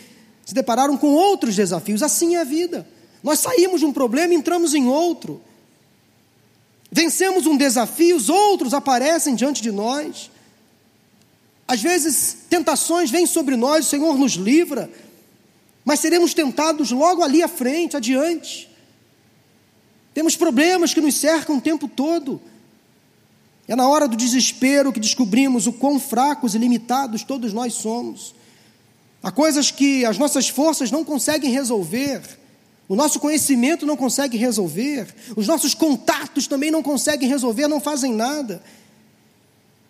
se 0.45 0.53
depararam 0.53 0.95
com 0.99 1.09
outros 1.15 1.57
desafios. 1.57 2.03
Assim 2.03 2.37
é 2.37 2.43
a 2.43 2.45
vida. 2.45 2.87
Nós 3.23 3.39
saímos 3.39 3.81
de 3.81 3.87
um 3.87 3.93
problema 3.95 4.35
e 4.35 4.37
entramos 4.37 4.75
em 4.75 4.87
outro. 4.87 5.41
Vencemos 6.93 7.47
um 7.47 7.57
desafio, 7.57 8.15
os 8.15 8.29
outros 8.29 8.75
aparecem 8.75 9.35
diante 9.35 9.63
de 9.63 9.73
nós. 9.73 10.31
Às 11.67 11.81
vezes, 11.81 12.37
tentações 12.51 13.11
vêm 13.11 13.25
sobre 13.25 13.57
nós, 13.57 13.87
o 13.87 13.89
Senhor 13.89 14.19
nos 14.19 14.33
livra, 14.33 14.91
mas 15.83 16.01
seremos 16.01 16.35
tentados 16.35 16.91
logo 16.91 17.23
ali 17.23 17.43
à 17.43 17.49
frente, 17.49 17.97
adiante. 17.97 18.69
Temos 20.13 20.37
problemas 20.37 20.93
que 20.93 21.01
nos 21.01 21.15
cercam 21.15 21.57
o 21.57 21.61
tempo 21.61 21.89
todo. 21.89 22.39
É 23.71 23.77
na 23.77 23.89
hora 23.89 24.09
do 24.09 24.17
desespero 24.17 24.93
que 24.93 24.99
descobrimos 24.99 25.69
o 25.69 25.73
quão 25.73 26.01
fracos 26.01 26.57
e 26.57 26.59
limitados 26.59 27.23
todos 27.23 27.53
nós 27.53 27.73
somos. 27.75 28.35
Há 29.23 29.31
coisas 29.31 29.71
que 29.71 30.05
as 30.05 30.19
nossas 30.19 30.49
forças 30.49 30.91
não 30.91 31.05
conseguem 31.05 31.53
resolver, 31.53 32.21
o 32.89 32.97
nosso 32.97 33.21
conhecimento 33.21 33.87
não 33.87 33.97
consegue 33.97 34.37
resolver, 34.37 35.15
os 35.37 35.47
nossos 35.47 35.73
contatos 35.73 36.49
também 36.49 36.69
não 36.69 36.83
conseguem 36.83 37.29
resolver, 37.29 37.69
não 37.69 37.79
fazem 37.79 38.13
nada. 38.13 38.61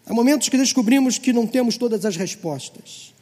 Há 0.04 0.12
momentos 0.12 0.50
que 0.50 0.58
descobrimos 0.58 1.16
que 1.16 1.32
não 1.32 1.46
temos 1.46 1.78
todas 1.78 2.04
as 2.04 2.16
respostas. 2.16 3.14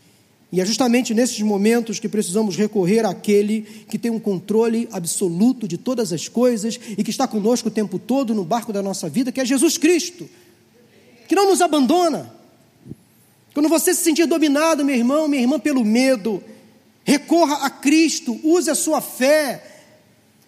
E 0.51 0.61
é 0.61 0.67
justamente 0.67 1.15
nesses 1.15 1.41
momentos 1.41 2.01
que 2.01 2.09
precisamos 2.09 2.57
recorrer 2.57 3.07
àquele 3.07 3.63
que 3.89 3.97
tem 3.97 4.11
um 4.11 4.19
controle 4.19 4.89
absoluto 4.91 5.69
de 5.69 5.79
todas 5.79 6.13
as 6.13 6.27
coisas 6.27 6.81
e 6.97 7.05
que 7.05 7.11
está 7.11 7.29
conosco 7.29 7.69
o 7.69 7.71
tempo 7.71 7.97
todo 7.97 8.35
no 8.35 8.43
barco 8.43 8.73
da 8.73 8.83
nossa 8.83 9.09
vida, 9.09 9.31
que 9.31 9.41
é 9.41 9.45
Jesus 9.45 9.79
Cristo, 9.79 10.29
que 11.29 11.35
não 11.35 11.47
nos 11.47 11.61
abandona. 11.61 12.33
Quando 13.55 13.69
você 13.69 13.95
se 13.95 14.03
sentir 14.03 14.27
dominado, 14.27 14.85
meu 14.85 14.97
irmão, 14.97 15.29
minha 15.29 15.43
irmã, 15.43 15.61
pelo 15.61 15.85
medo, 15.85 16.43
recorra 17.05 17.67
a 17.67 17.71
Cristo, 17.71 18.39
use 18.43 18.71
a 18.71 18.75
sua 18.75 19.01
fé, 19.01 19.63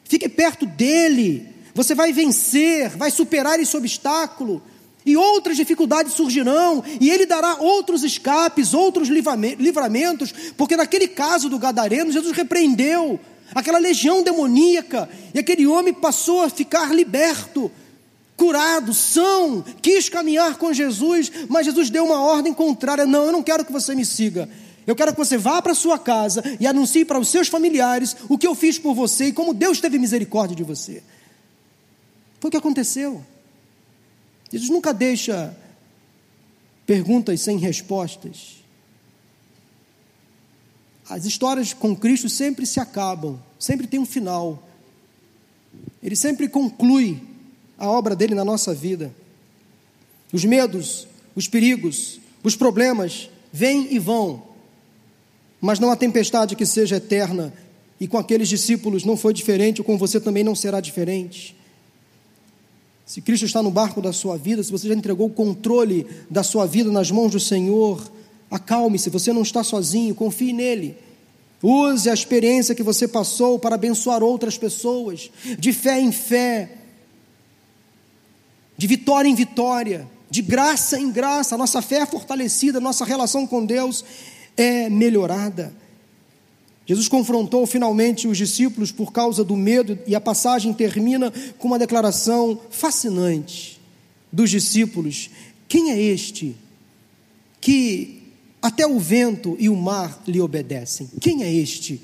fique 0.05 0.29
perto 0.29 0.65
dele. 0.67 1.49
Você 1.75 1.95
vai 1.95 2.13
vencer, 2.13 2.91
vai 2.97 3.11
superar 3.11 3.61
esse 3.61 3.77
obstáculo 3.77 4.63
e 5.05 5.17
outras 5.17 5.57
dificuldades 5.57 6.13
surgirão, 6.13 6.85
e 7.01 7.11
ele 7.11 7.25
dará 7.25 7.57
outros 7.59 8.05
escapes, 8.05 8.75
outros 8.75 9.09
livramentos, 9.09 10.33
porque 10.57 10.77
naquele 10.77 11.09
caso 11.09 11.49
do 11.49 11.59
Gadareno, 11.59 12.13
Jesus 12.13 12.37
repreendeu 12.37 13.19
aquela 13.55 13.79
legião 13.79 14.23
demoníaca, 14.23 15.09
e 15.35 15.39
aquele 15.39 15.67
homem 15.67 15.95
passou 15.95 16.43
a 16.43 16.51
ficar 16.51 16.95
liberto, 16.95 17.71
curado, 18.41 18.95
são, 18.95 19.61
quis 19.83 20.09
caminhar 20.09 20.57
com 20.57 20.73
Jesus, 20.73 21.31
mas 21.47 21.67
Jesus 21.67 21.91
deu 21.91 22.07
uma 22.07 22.23
ordem 22.23 22.55
contrária: 22.55 23.05
não, 23.05 23.27
eu 23.27 23.33
não 23.33 23.43
quero 23.43 23.67
que 23.67 23.73
você 23.73 23.95
me 23.95 24.03
siga. 24.03 24.49
Eu 24.87 24.97
quero 24.97 25.13
que 25.13 25.19
você 25.19 25.37
vá 25.37 25.61
para 25.61 25.75
sua 25.75 25.99
casa 25.99 26.43
e 26.59 26.67
anuncie 26.67 27.05
para 27.05 27.19
os 27.19 27.29
seus 27.29 27.49
familiares 27.49 28.17
o 28.31 28.39
que 28.39 28.47
eu 28.47 28.55
fiz 28.55 28.79
por 28.79 28.95
você 28.95 29.27
e 29.27 29.33
como 29.35 29.53
Deus 29.53 29.79
teve 29.79 29.99
misericórdia 29.99 30.57
de 30.57 30.65
você. 30.65 31.03
Foi 32.41 32.49
o 32.49 32.51
que 32.51 32.57
aconteceu. 32.57 33.23
Jesus 34.51 34.71
nunca 34.71 34.95
deixa 34.95 35.55
perguntas 36.87 37.43
sem 37.43 37.59
respostas. 37.59 38.65
As 41.11 41.27
histórias 41.27 41.75
com 41.75 41.95
Cristo 41.95 42.31
sempre 42.31 42.65
se 42.65 42.81
acabam, 42.81 43.39
sempre 43.59 43.87
tem 43.87 44.01
um 44.01 44.07
final. 44.07 44.67
Ele 46.03 46.17
sempre 46.17 46.49
conclui 46.49 47.30
a 47.81 47.89
obra 47.89 48.15
dele 48.15 48.35
na 48.35 48.45
nossa 48.45 48.75
vida. 48.75 49.13
Os 50.33 50.45
medos, 50.45 51.09
os 51.35 51.49
perigos, 51.49 52.21
os 52.45 52.55
problemas 52.55 53.31
vêm 53.51 53.89
e 53.91 53.99
vão, 53.99 54.43
mas 55.61 55.79
não 55.81 55.91
há 55.91 55.97
tempestade 55.97 56.55
que 56.55 56.67
seja 56.67 56.97
eterna, 56.97 57.53
e 57.99 58.07
com 58.07 58.19
aqueles 58.19 58.49
discípulos 58.49 59.05
não 59.05 59.17
foi 59.17 59.33
diferente, 59.33 59.81
ou 59.81 59.85
com 59.85 59.99
você 59.99 60.21
também 60.21 60.45
não 60.45 60.55
será 60.55 60.81
diferente. 60.81 61.57
Se 63.05 63.21
Cristo 63.21 63.45
está 63.45 63.63
no 63.63 63.71
barco 63.71 64.01
da 64.01 64.13
sua 64.13 64.37
vida, 64.37 64.63
se 64.63 64.71
você 64.71 64.87
já 64.87 64.95
entregou 64.95 65.27
o 65.27 65.33
controle 65.33 66.07
da 66.31 66.43
sua 66.43 66.67
vida 66.67 66.93
nas 66.93 67.11
mãos 67.11 67.33
do 67.33 67.41
Senhor, 67.41 68.01
acalme-se, 68.51 69.11
você 69.11 69.33
não 69.33 69.43
está 69.43 69.65
sozinho, 69.65 70.15
confie 70.15 70.53
nele. 70.53 70.97
Use 71.63 72.09
a 72.09 72.15
experiência 72.15 72.75
que 72.75 72.83
você 72.83 73.09
passou 73.09 73.59
para 73.59 73.75
abençoar 73.75 74.23
outras 74.23 74.57
pessoas, 74.57 75.31
de 75.59 75.73
fé 75.73 76.01
em 76.01 76.13
fé, 76.13 76.80
de 78.81 78.87
vitória 78.87 79.29
em 79.29 79.35
vitória, 79.35 80.09
de 80.31 80.41
graça 80.41 80.99
em 80.99 81.13
graça. 81.13 81.55
A 81.55 81.59
nossa 81.59 81.83
fé 81.83 81.97
é 81.97 82.07
fortalecida, 82.07 82.79
a 82.79 82.81
nossa 82.81 83.05
relação 83.05 83.47
com 83.47 83.63
Deus 83.63 84.03
é 84.57 84.89
melhorada. 84.89 85.71
Jesus 86.87 87.07
confrontou 87.07 87.67
finalmente 87.67 88.27
os 88.27 88.39
discípulos 88.39 88.91
por 88.91 89.13
causa 89.13 89.45
do 89.45 89.55
medo, 89.55 89.99
e 90.07 90.15
a 90.15 90.21
passagem 90.21 90.73
termina 90.73 91.31
com 91.59 91.69
uma 91.69 91.79
declaração 91.79 92.59
fascinante 92.71 93.79
dos 94.33 94.49
discípulos: 94.49 95.29
Quem 95.69 95.91
é 95.91 96.01
este 96.01 96.57
que 97.61 98.23
até 98.63 98.87
o 98.87 98.99
vento 98.99 99.59
e 99.61 99.69
o 99.69 99.77
mar 99.77 100.23
lhe 100.27 100.41
obedecem? 100.41 101.07
Quem 101.21 101.43
é 101.43 101.53
este 101.53 102.01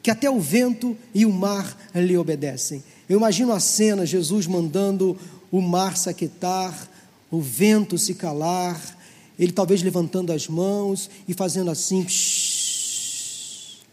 que 0.00 0.12
até 0.12 0.30
o 0.30 0.38
vento 0.38 0.96
e 1.12 1.26
o 1.26 1.32
mar 1.32 1.76
lhe 1.92 2.16
obedecem? 2.16 2.84
Eu 3.08 3.18
imagino 3.18 3.52
a 3.52 3.60
cena, 3.60 4.06
Jesus 4.06 4.46
mandando 4.46 5.18
o 5.56 5.62
mar 5.62 5.96
se 5.96 6.10
aquietar, 6.10 6.90
o 7.30 7.40
vento 7.40 7.96
se 7.96 8.16
calar, 8.16 8.98
ele 9.38 9.52
talvez 9.52 9.84
levantando 9.84 10.32
as 10.32 10.48
mãos 10.48 11.08
e 11.28 11.34
fazendo 11.34 11.70
assim, 11.70 12.02
psh, 12.02 13.84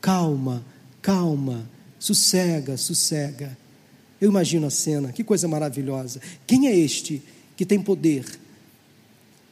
calma, 0.00 0.66
calma, 1.00 1.70
sossega, 2.00 2.76
sossega. 2.76 3.56
Eu 4.20 4.28
imagino 4.28 4.66
a 4.66 4.70
cena, 4.70 5.12
que 5.12 5.22
coisa 5.22 5.46
maravilhosa. 5.46 6.20
Quem 6.44 6.66
é 6.66 6.76
este 6.76 7.22
que 7.56 7.64
tem 7.64 7.80
poder 7.80 8.24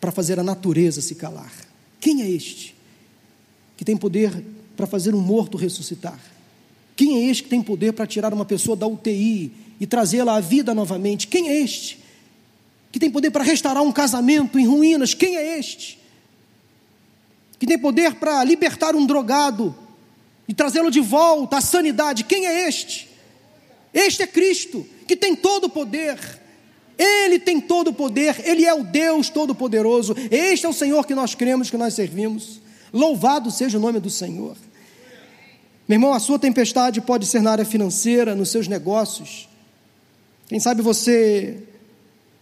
para 0.00 0.10
fazer 0.10 0.40
a 0.40 0.42
natureza 0.42 1.00
se 1.00 1.14
calar? 1.14 1.52
Quem 2.00 2.22
é 2.22 2.28
este 2.28 2.74
que 3.76 3.84
tem 3.84 3.96
poder 3.96 4.44
para 4.76 4.88
fazer 4.88 5.14
um 5.14 5.20
morto 5.20 5.56
ressuscitar? 5.56 6.33
Quem 6.96 7.16
é 7.16 7.30
este 7.30 7.42
que 7.44 7.48
tem 7.48 7.62
poder 7.62 7.92
para 7.92 8.06
tirar 8.06 8.32
uma 8.32 8.44
pessoa 8.44 8.76
da 8.76 8.86
UTI 8.86 9.52
e 9.80 9.86
trazê-la 9.86 10.36
à 10.36 10.40
vida 10.40 10.74
novamente? 10.74 11.26
Quem 11.26 11.48
é 11.48 11.60
este 11.60 11.98
que 12.92 12.98
tem 12.98 13.10
poder 13.10 13.30
para 13.30 13.42
restaurar 13.42 13.82
um 13.82 13.92
casamento 13.92 14.58
em 14.58 14.66
ruínas? 14.66 15.14
Quem 15.14 15.36
é 15.36 15.58
este 15.58 15.98
que 17.58 17.66
tem 17.66 17.78
poder 17.78 18.14
para 18.16 18.44
libertar 18.44 18.94
um 18.94 19.06
drogado 19.06 19.74
e 20.46 20.52
trazê-lo 20.52 20.90
de 20.90 21.00
volta 21.00 21.58
à 21.58 21.60
sanidade. 21.60 22.24
Quem 22.24 22.46
é 22.46 22.68
este? 22.68 23.08
Este 23.92 24.22
é 24.22 24.26
Cristo, 24.26 24.86
que 25.06 25.16
tem 25.16 25.34
todo 25.34 25.64
o 25.64 25.70
poder. 25.70 26.18
Ele 26.96 27.38
tem 27.38 27.60
todo 27.60 27.88
o 27.88 27.92
poder, 27.92 28.40
Ele 28.44 28.64
é 28.64 28.72
o 28.72 28.84
Deus 28.84 29.28
Todo-Poderoso. 29.28 30.14
Este 30.30 30.66
é 30.66 30.68
o 30.68 30.72
Senhor 30.72 31.06
que 31.06 31.14
nós 31.14 31.34
cremos, 31.34 31.70
que 31.70 31.76
nós 31.76 31.94
servimos. 31.94 32.60
Louvado 32.92 33.50
seja 33.50 33.78
o 33.78 33.80
nome 33.80 33.98
do 33.98 34.10
Senhor. 34.10 34.56
Meu 35.86 35.96
irmão, 35.96 36.14
a 36.14 36.20
sua 36.20 36.38
tempestade 36.38 37.00
pode 37.00 37.26
ser 37.26 37.42
na 37.42 37.52
área 37.52 37.64
financeira, 37.64 38.34
nos 38.34 38.48
seus 38.48 38.66
negócios. 38.66 39.48
Quem 40.48 40.58
sabe 40.58 40.80
você 40.80 41.62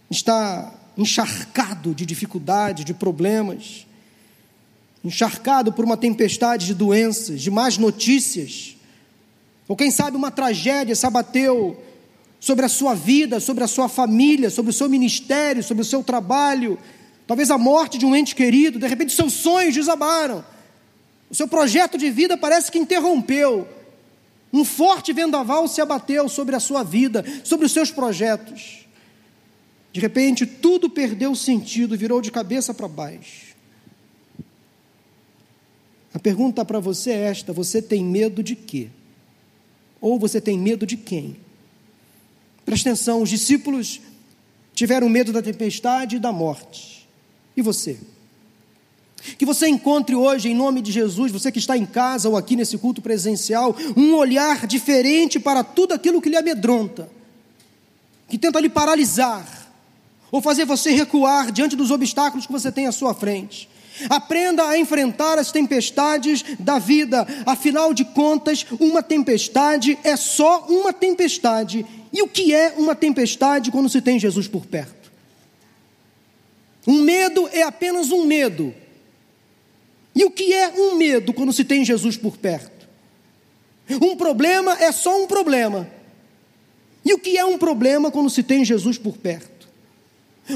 está 0.09 0.73
encharcado 0.97 1.93
de 1.93 2.05
dificuldades, 2.05 2.85
de 2.85 2.93
problemas 2.93 3.85
encharcado 5.03 5.73
por 5.73 5.83
uma 5.83 5.97
tempestade 5.97 6.65
de 6.65 6.73
doenças, 6.73 7.41
de 7.41 7.51
más 7.51 7.77
notícias, 7.77 8.77
ou 9.67 9.75
quem 9.75 9.91
sabe 9.91 10.15
uma 10.15 10.31
tragédia 10.31 10.95
se 10.95 11.05
abateu 11.05 11.81
sobre 12.39 12.65
a 12.65 12.69
sua 12.69 12.93
vida, 12.93 13.39
sobre 13.39 13.63
a 13.63 13.67
sua 13.67 13.89
família, 13.89 14.49
sobre 14.49 14.69
o 14.69 14.73
seu 14.73 14.89
ministério, 14.89 15.63
sobre 15.63 15.81
o 15.81 15.85
seu 15.85 16.03
trabalho, 16.03 16.77
talvez 17.27 17.51
a 17.51 17.57
morte 17.57 17.97
de 17.97 18.05
um 18.05 18.15
ente 18.15 18.35
querido, 18.35 18.79
de 18.79 18.87
repente 18.87 19.13
seus 19.13 19.33
sonhos 19.33 19.75
desabaram, 19.75 20.43
o 21.33 21.35
seu 21.35 21.47
projeto 21.47 21.97
de 21.97 22.11
vida 22.11 22.37
parece 22.37 22.71
que 22.71 22.77
interrompeu, 22.77 23.67
um 24.53 24.63
forte 24.63 25.11
vendaval 25.11 25.67
se 25.67 25.81
abateu 25.81 26.29
sobre 26.29 26.55
a 26.55 26.59
sua 26.59 26.83
vida, 26.83 27.25
sobre 27.43 27.65
os 27.65 27.71
seus 27.71 27.89
projetos. 27.89 28.85
De 29.91 29.99
repente, 29.99 30.45
tudo 30.45 30.91
perdeu 30.91 31.33
sentido, 31.33 31.97
virou 31.97 32.21
de 32.21 32.29
cabeça 32.29 32.71
para 32.71 32.87
baixo. 32.87 33.55
A 36.13 36.19
pergunta 36.19 36.63
para 36.63 36.79
você 36.79 37.09
é 37.09 37.23
esta: 37.23 37.51
você 37.51 37.81
tem 37.81 38.05
medo 38.05 38.43
de 38.43 38.55
quê? 38.55 38.89
Ou 39.99 40.19
você 40.19 40.39
tem 40.39 40.55
medo 40.55 40.85
de 40.85 40.97
quem? 40.97 41.35
Presta 42.63 42.91
atenção, 42.91 43.23
os 43.23 43.29
discípulos 43.31 43.99
tiveram 44.75 45.09
medo 45.09 45.33
da 45.33 45.41
tempestade 45.41 46.17
e 46.17 46.19
da 46.19 46.31
morte. 46.31 47.09
E 47.57 47.61
você? 47.63 47.97
Que 49.37 49.45
você 49.45 49.67
encontre 49.67 50.15
hoje, 50.15 50.49
em 50.49 50.55
nome 50.55 50.81
de 50.81 50.91
Jesus, 50.91 51.31
você 51.31 51.51
que 51.51 51.59
está 51.59 51.77
em 51.77 51.85
casa 51.85 52.27
ou 52.27 52.35
aqui 52.35 52.55
nesse 52.55 52.77
culto 52.77 53.01
presencial, 53.01 53.75
um 53.95 54.15
olhar 54.15 54.67
diferente 54.67 55.39
para 55.39 55.63
tudo 55.63 55.93
aquilo 55.93 56.21
que 56.21 56.29
lhe 56.29 56.35
amedronta, 56.35 57.09
que 58.27 58.37
tenta 58.37 58.59
lhe 58.59 58.69
paralisar, 58.69 59.63
ou 60.31 60.41
fazer 60.41 60.65
você 60.65 60.91
recuar 60.91 61.51
diante 61.51 61.75
dos 61.75 61.91
obstáculos 61.91 62.45
que 62.45 62.51
você 62.51 62.71
tem 62.71 62.87
à 62.87 62.91
sua 62.91 63.13
frente. 63.13 63.69
Aprenda 64.09 64.67
a 64.67 64.77
enfrentar 64.77 65.37
as 65.37 65.51
tempestades 65.51 66.43
da 66.59 66.79
vida. 66.79 67.27
Afinal 67.45 67.93
de 67.93 68.03
contas, 68.03 68.65
uma 68.79 69.03
tempestade 69.03 69.97
é 70.03 70.15
só 70.15 70.65
uma 70.67 70.91
tempestade. 70.91 71.85
E 72.11 72.21
o 72.21 72.27
que 72.27 72.53
é 72.53 72.73
uma 72.77 72.95
tempestade 72.95 73.71
quando 73.71 73.89
se 73.89 74.01
tem 74.01 74.19
Jesus 74.19 74.47
por 74.47 74.65
perto? 74.65 75.11
Um 76.87 77.01
medo 77.01 77.47
é 77.51 77.61
apenas 77.61 78.11
um 78.11 78.25
medo. 78.25 78.73
E 80.15 80.23
o 80.25 80.31
que 80.31 80.53
é 80.53 80.69
um 80.69 80.95
medo 80.95 81.33
quando 81.33 81.51
se 81.51 81.63
tem 81.63 81.83
Jesus 81.83 82.17
por 82.17 82.37
perto? 82.37 82.87
Um 83.89 84.15
problema 84.15 84.77
é 84.79 84.91
só 84.91 85.21
um 85.21 85.27
problema. 85.27 85.89
E 87.03 87.13
o 87.13 87.19
que 87.19 87.37
é 87.37 87.43
um 87.43 87.57
problema 87.57 88.11
quando 88.11 88.29
se 88.29 88.43
tem 88.43 88.63
Jesus 88.63 88.97
por 88.97 89.17
perto? 89.17 89.67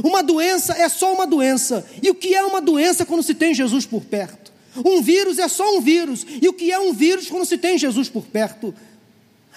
Uma 0.04 0.22
doença 0.22 0.74
é 0.74 0.88
só 0.90 1.14
uma 1.14 1.26
doença. 1.26 1.86
E 2.02 2.10
o 2.10 2.16
que 2.16 2.36
é 2.36 2.44
uma 2.44 2.62
doença 2.62 3.06
quando 3.06 3.24
se 3.24 3.34
tem 3.34 3.54
Jesus 3.54 3.86
por 3.86 4.04
perto? 4.04 4.52
Um 4.86 5.02
vírus 5.02 5.40
é 5.40 5.48
só 5.48 5.78
um 5.78 5.82
vírus. 5.82 6.26
E 6.42 6.48
o 6.48 6.54
que 6.54 6.72
é 6.72 6.80
um 6.80 6.94
vírus 6.94 7.28
quando 7.28 7.46
se 7.46 7.58
tem 7.58 7.78
Jesus 7.78 8.10
por 8.10 8.26
perto? 8.26 8.74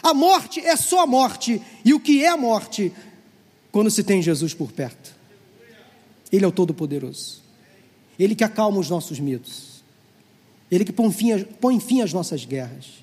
A 0.02 0.14
morte 0.14 0.60
é 0.60 0.76
só 0.76 1.00
a 1.00 1.06
morte. 1.06 1.60
E 1.84 1.92
o 1.92 2.00
que 2.00 2.24
é 2.24 2.28
a 2.28 2.36
morte 2.36 2.92
quando 3.70 3.90
se 3.90 4.02
tem 4.02 4.22
Jesus 4.22 4.54
por 4.54 4.72
perto? 4.72 5.14
Ele 6.32 6.44
é 6.44 6.48
o 6.48 6.52
Todo-Poderoso. 6.52 7.42
Ele 8.18 8.34
que 8.34 8.44
acalma 8.44 8.78
os 8.78 8.88
nossos 8.88 9.18
medos. 9.18 9.69
Ele 10.70 10.84
que 10.84 10.92
põe 10.92 11.10
fim, 11.10 11.44
põe 11.60 11.80
fim 11.80 12.00
às 12.00 12.12
nossas 12.12 12.44
guerras. 12.44 13.00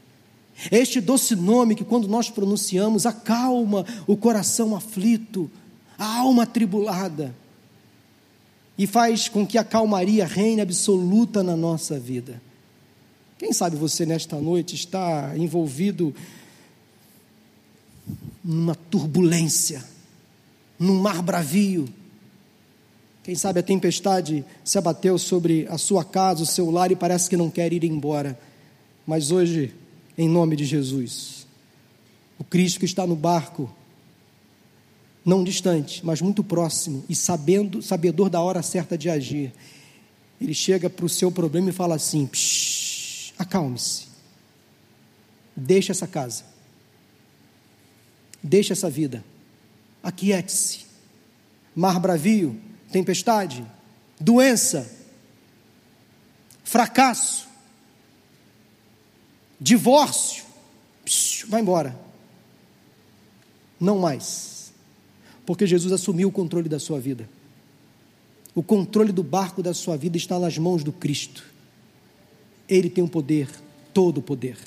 Este 0.72 1.00
doce 1.00 1.36
nome 1.36 1.76
que, 1.76 1.84
quando 1.84 2.08
nós 2.08 2.30
pronunciamos, 2.30 3.06
acalma 3.06 3.86
o 4.08 4.18
coração 4.18 4.76
aflito, 4.76 5.50
a 5.98 6.20
alma 6.20 6.44
atribulada, 6.44 7.36
e 8.78 8.88
faz 8.88 9.28
com 9.28 9.46
que 9.46 9.58
a 9.58 9.64
calmaria 9.64 10.26
reine 10.26 10.62
absoluta 10.62 11.44
na 11.44 11.56
nossa 11.56 12.00
vida. 12.00 12.42
Quem 13.38 13.54
sabe 13.54 13.76
você, 13.76 14.06
nesta 14.06 14.40
noite, 14.40 14.76
está 14.76 15.34
envolvido 15.38 16.14
numa 18.44 18.74
turbulência, 18.74 19.84
num 20.80 21.00
mar 21.02 21.22
bravio. 21.22 21.88
Quem 23.28 23.36
sabe 23.36 23.60
a 23.60 23.64
tempestade 23.64 24.46
se 24.64 24.78
abateu 24.78 25.18
sobre 25.18 25.68
a 25.70 25.78
sua 25.78 26.06
casa, 26.06 26.44
o 26.44 26.46
seu 26.46 26.72
lar 26.72 26.94
e 26.94 26.96
parece 26.96 27.30
que 27.30 27.36
não 27.36 27.50
quer 27.50 27.74
ir 27.74 27.84
embora. 27.84 28.40
Mas 29.06 29.32
hoje 29.32 29.76
em 30.18 30.30
nome 30.30 30.56
de 30.56 30.64
Jesus. 30.64 31.46
O 32.40 32.46
Cristo 32.46 32.80
que 32.80 32.86
está 32.86 33.06
no 33.06 33.18
barco, 33.18 33.70
não 35.26 35.44
distante, 35.44 36.06
mas 36.06 36.22
muito 36.22 36.42
próximo 36.42 37.04
e 37.10 37.14
sabendo, 37.14 37.82
sabedor 37.82 38.30
da 38.30 38.40
hora 38.40 38.64
certa 38.64 38.98
de 38.98 39.10
agir. 39.10 39.52
Ele 40.40 40.54
chega 40.54 40.90
para 40.90 41.06
o 41.06 41.10
seu 41.10 41.30
problema 41.30 41.70
e 41.70 41.74
fala 41.74 41.96
assim: 41.96 42.30
acalme-se, 43.38 44.06
deixa 45.54 45.92
essa 45.92 46.08
casa, 46.08 46.46
deixa 48.42 48.72
essa 48.72 48.90
vida, 48.90 49.22
aquiete-se. 50.02 50.88
Mar 51.76 52.00
bravio, 52.00 52.67
tempestade, 52.92 53.66
doença, 54.20 54.90
fracasso, 56.64 57.48
divórcio, 59.60 60.46
vai 61.48 61.62
embora. 61.62 61.98
Não 63.80 64.00
mais. 64.00 64.74
Porque 65.46 65.66
Jesus 65.66 65.94
assumiu 65.94 66.30
o 66.30 66.32
controle 66.32 66.68
da 66.68 66.80
sua 66.80 67.00
vida. 67.00 67.30
O 68.54 68.64
controle 68.64 69.12
do 69.12 69.24
barco 69.24 69.62
da 69.62 69.74
sua 69.74 69.96
vida 69.96 70.18
está 70.18 70.40
nas 70.40 70.58
mãos 70.58 70.84
do 70.84 70.92
Cristo. 70.92 71.44
Ele 72.68 72.90
tem 72.90 73.04
o 73.04 73.08
poder, 73.08 73.48
todo 73.94 74.18
o 74.18 74.22
poder. 74.22 74.58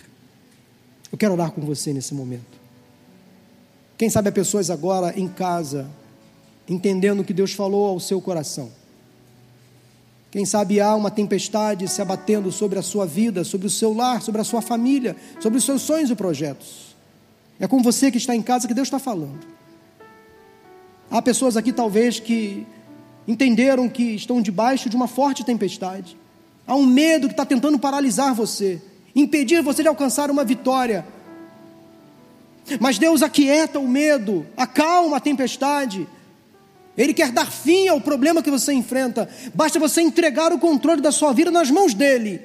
Eu 1.11 1.18
quero 1.18 1.33
orar 1.33 1.50
com 1.50 1.61
você 1.61 1.92
nesse 1.92 2.14
momento. 2.14 2.59
Quem 3.98 4.09
sabe 4.09 4.28
há 4.28 4.33
pessoas 4.33 4.70
agora 4.70 5.18
em 5.18 5.28
casa, 5.28 5.90
entendendo 6.70 7.20
o 7.20 7.24
que 7.24 7.35
Deus 7.35 7.52
falou 7.52 7.88
ao 7.88 7.98
seu 7.98 8.20
coração. 8.20 8.70
Quem 10.30 10.44
sabe 10.44 10.80
há 10.80 10.94
uma 10.94 11.11
tempestade 11.11 11.88
se 11.88 12.00
abatendo 12.00 12.52
sobre 12.52 12.78
a 12.78 12.83
sua 12.83 13.04
vida, 13.04 13.42
sobre 13.42 13.66
o 13.66 13.70
seu 13.70 13.92
lar, 13.92 14.22
sobre 14.22 14.40
a 14.40 14.44
sua 14.44 14.62
família, 14.62 15.16
sobre 15.40 15.59
os 15.59 15.64
seus 15.64 15.83
sonhos 15.83 16.09
e 16.09 16.14
projetos. 16.14 16.94
É 17.59 17.66
com 17.66 17.83
você 17.83 18.12
que 18.12 18.18
está 18.18 18.37
em 18.37 18.40
casa 18.40 18.68
que 18.68 18.72
Deus 18.72 18.87
está 18.87 19.00
falando. 19.00 19.40
Há 21.11 21.20
pessoas 21.20 21.56
aqui, 21.56 21.72
talvez, 21.72 22.20
que 22.20 22.64
entenderam 23.26 23.88
que 23.88 24.14
estão 24.14 24.40
debaixo 24.40 24.88
de 24.88 24.94
uma 24.94 25.09
forte 25.09 25.44
tempestade. 25.44 26.16
Há 26.64 26.76
um 26.76 26.87
medo 26.87 27.26
que 27.26 27.33
está 27.33 27.44
tentando 27.44 27.80
paralisar 27.80 28.33
você, 28.33 28.80
impedir 29.16 29.61
você 29.61 29.83
de 29.83 29.88
alcançar 29.88 30.30
uma 30.30 30.44
vitória. 30.44 31.04
Mas 32.78 32.96
Deus 32.96 33.24
aquieta 33.24 33.80
o 33.80 33.88
medo, 33.88 34.46
acalma 34.56 35.16
a 35.16 35.20
tempestade 35.20 36.06
ele 36.96 37.14
quer 37.14 37.31
dar 37.31 37.50
fim 37.50 37.88
ao 37.88 38.00
problema 38.00 38.42
que 38.42 38.50
você 38.50 38.72
enfrenta. 38.72 39.29
Basta 39.55 39.79
você 39.79 40.03
entregar 40.03 40.53
o 40.53 40.59
controle 40.59 41.00
da 41.00 41.12
sua 41.12 41.33
vida 41.33 41.50
nas 41.50 41.70
mãos 41.70 41.94
dele 41.94 42.40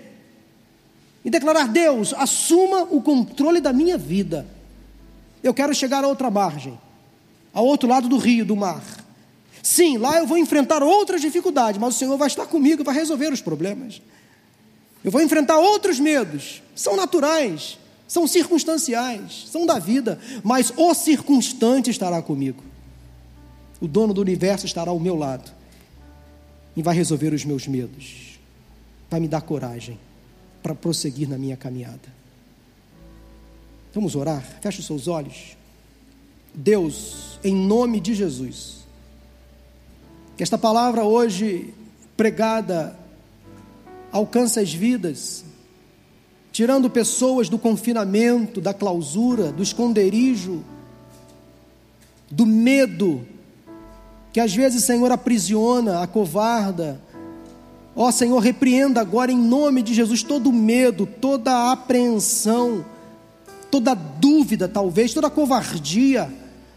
e 1.24 1.30
declarar: 1.30 1.68
Deus, 1.68 2.14
assuma 2.14 2.84
o 2.84 3.02
controle 3.02 3.60
da 3.60 3.74
minha 3.74 3.98
vida. 3.98 4.48
Eu 5.44 5.54
quero 5.54 5.74
chegar 5.74 6.04
a 6.04 6.08
outra 6.08 6.30
margem, 6.30 6.80
ao 7.54 7.66
outro 7.66 7.90
lado 7.90 8.08
do 8.08 8.18
rio, 8.18 8.46
do 8.46 8.56
mar. 8.56 8.84
Sim, 9.62 9.98
lá 9.98 10.20
eu 10.20 10.28
vou 10.28 10.38
enfrentar 10.38 10.84
outras 10.84 11.22
dificuldades, 11.22 11.80
mas 11.80 11.96
o 11.96 11.98
Senhor 11.98 12.18
vai 12.18 12.28
estar 12.28 12.46
comigo 12.46 12.82
e 12.82 12.86
vai 12.86 12.94
resolver 12.94 13.34
os 13.34 13.42
problemas. 13.42 14.02
Eu 15.04 15.12
vou 15.12 15.22
enfrentar 15.22 15.58
outros 15.58 16.00
medos, 16.00 16.62
são 16.76 16.96
naturais, 16.96 17.78
são 18.08 18.28
circunstanciais, 18.28 19.48
são 19.52 19.66
da 19.66 19.80
vida, 19.80 20.20
mas 20.44 20.72
o 20.76 20.94
circunstante 20.94 21.90
estará 21.90 22.22
comigo 22.22 22.65
o 23.86 23.88
dono 23.88 24.16
do 24.16 24.22
universo 24.22 24.66
estará 24.66 24.90
ao 24.90 25.00
meu 25.00 25.16
lado 25.16 25.52
e 26.76 26.82
vai 26.82 26.96
resolver 26.96 27.34
os 27.34 27.46
meus 27.46 27.68
medos, 27.68 28.40
vai 29.12 29.20
me 29.20 29.28
dar 29.28 29.42
coragem 29.42 30.00
para 30.64 30.74
prosseguir 30.74 31.30
na 31.30 31.38
minha 31.38 31.56
caminhada. 31.56 32.16
Vamos 33.94 34.16
orar? 34.16 34.42
Feche 34.60 34.80
os 34.80 34.88
seus 34.88 35.08
olhos. 35.08 35.56
Deus, 36.52 37.40
em 37.44 37.56
nome 37.56 38.00
de 38.00 38.16
Jesus, 38.16 38.88
que 40.36 40.42
esta 40.42 40.58
palavra 40.58 41.04
hoje 41.04 41.72
pregada 42.18 42.98
alcance 44.12 44.60
as 44.60 44.74
vidas, 44.74 45.46
tirando 46.52 46.90
pessoas 46.90 47.50
do 47.50 47.60
confinamento, 47.60 48.60
da 48.60 48.74
clausura, 48.74 49.52
do 49.52 49.62
esconderijo, 49.62 50.64
do 52.32 52.48
medo 52.48 53.35
que 54.36 54.40
às 54.42 54.54
vezes, 54.54 54.84
Senhor, 54.84 55.10
aprisiona, 55.14 56.04
acovarda. 56.04 57.00
Ó 57.96 58.12
Senhor, 58.12 58.38
repreenda 58.40 59.00
agora 59.00 59.32
em 59.32 59.38
nome 59.38 59.82
de 59.82 59.94
Jesus 59.94 60.24
todo 60.24 60.52
medo, 60.52 61.06
toda 61.06 61.72
apreensão, 61.72 62.84
toda 63.72 63.94
dúvida, 63.96 64.68
talvez, 64.68 65.14
toda 65.14 65.30
covardia. 65.30 66.30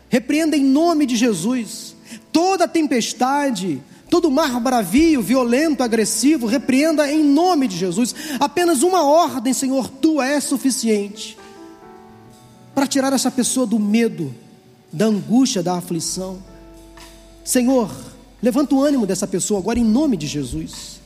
Repreenda 0.09 0.57
em 0.57 0.63
nome 0.63 1.05
de 1.05 1.17
Jesus 1.17 1.97
toda 2.31 2.69
tempestade, 2.69 3.83
todo 4.09 4.31
mar 4.31 4.61
bravio, 4.61 5.21
violento, 5.21 5.83
agressivo, 5.83 6.47
repreenda 6.47 7.11
em 7.11 7.25
nome 7.25 7.67
de 7.67 7.77
Jesus. 7.77 8.15
Apenas 8.39 8.85
uma 8.85 9.03
ordem, 9.03 9.53
Senhor, 9.53 9.89
tua 9.89 10.29
é 10.29 10.39
suficiente 10.39 11.37
para 12.73 12.87
tirar 12.87 13.13
essa 13.13 13.33
pessoa 13.33 13.67
do 13.67 13.81
medo, 13.81 14.33
da 14.93 15.07
angústia, 15.07 15.61
da 15.61 15.75
aflição. 15.75 16.47
Senhor, 17.49 17.91
levanta 18.43 18.75
o 18.75 18.83
ânimo 18.83 19.07
dessa 19.07 19.27
pessoa 19.27 19.59
agora 19.59 19.79
em 19.79 19.83
nome 19.83 20.19
de 20.19 20.27
Jesus. 20.27 21.01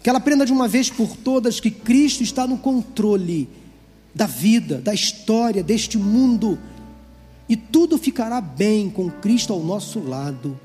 Que 0.00 0.08
ela 0.08 0.20
aprenda 0.20 0.46
de 0.46 0.52
uma 0.52 0.68
vez 0.68 0.88
por 0.88 1.16
todas 1.16 1.58
que 1.58 1.72
Cristo 1.72 2.22
está 2.22 2.46
no 2.46 2.56
controle 2.56 3.48
da 4.14 4.24
vida, 4.24 4.78
da 4.78 4.94
história 4.94 5.60
deste 5.60 5.98
mundo. 5.98 6.56
E 7.48 7.56
tudo 7.56 7.98
ficará 7.98 8.40
bem 8.40 8.88
com 8.88 9.10
Cristo 9.10 9.52
ao 9.52 9.58
nosso 9.58 9.98
lado. 9.98 10.56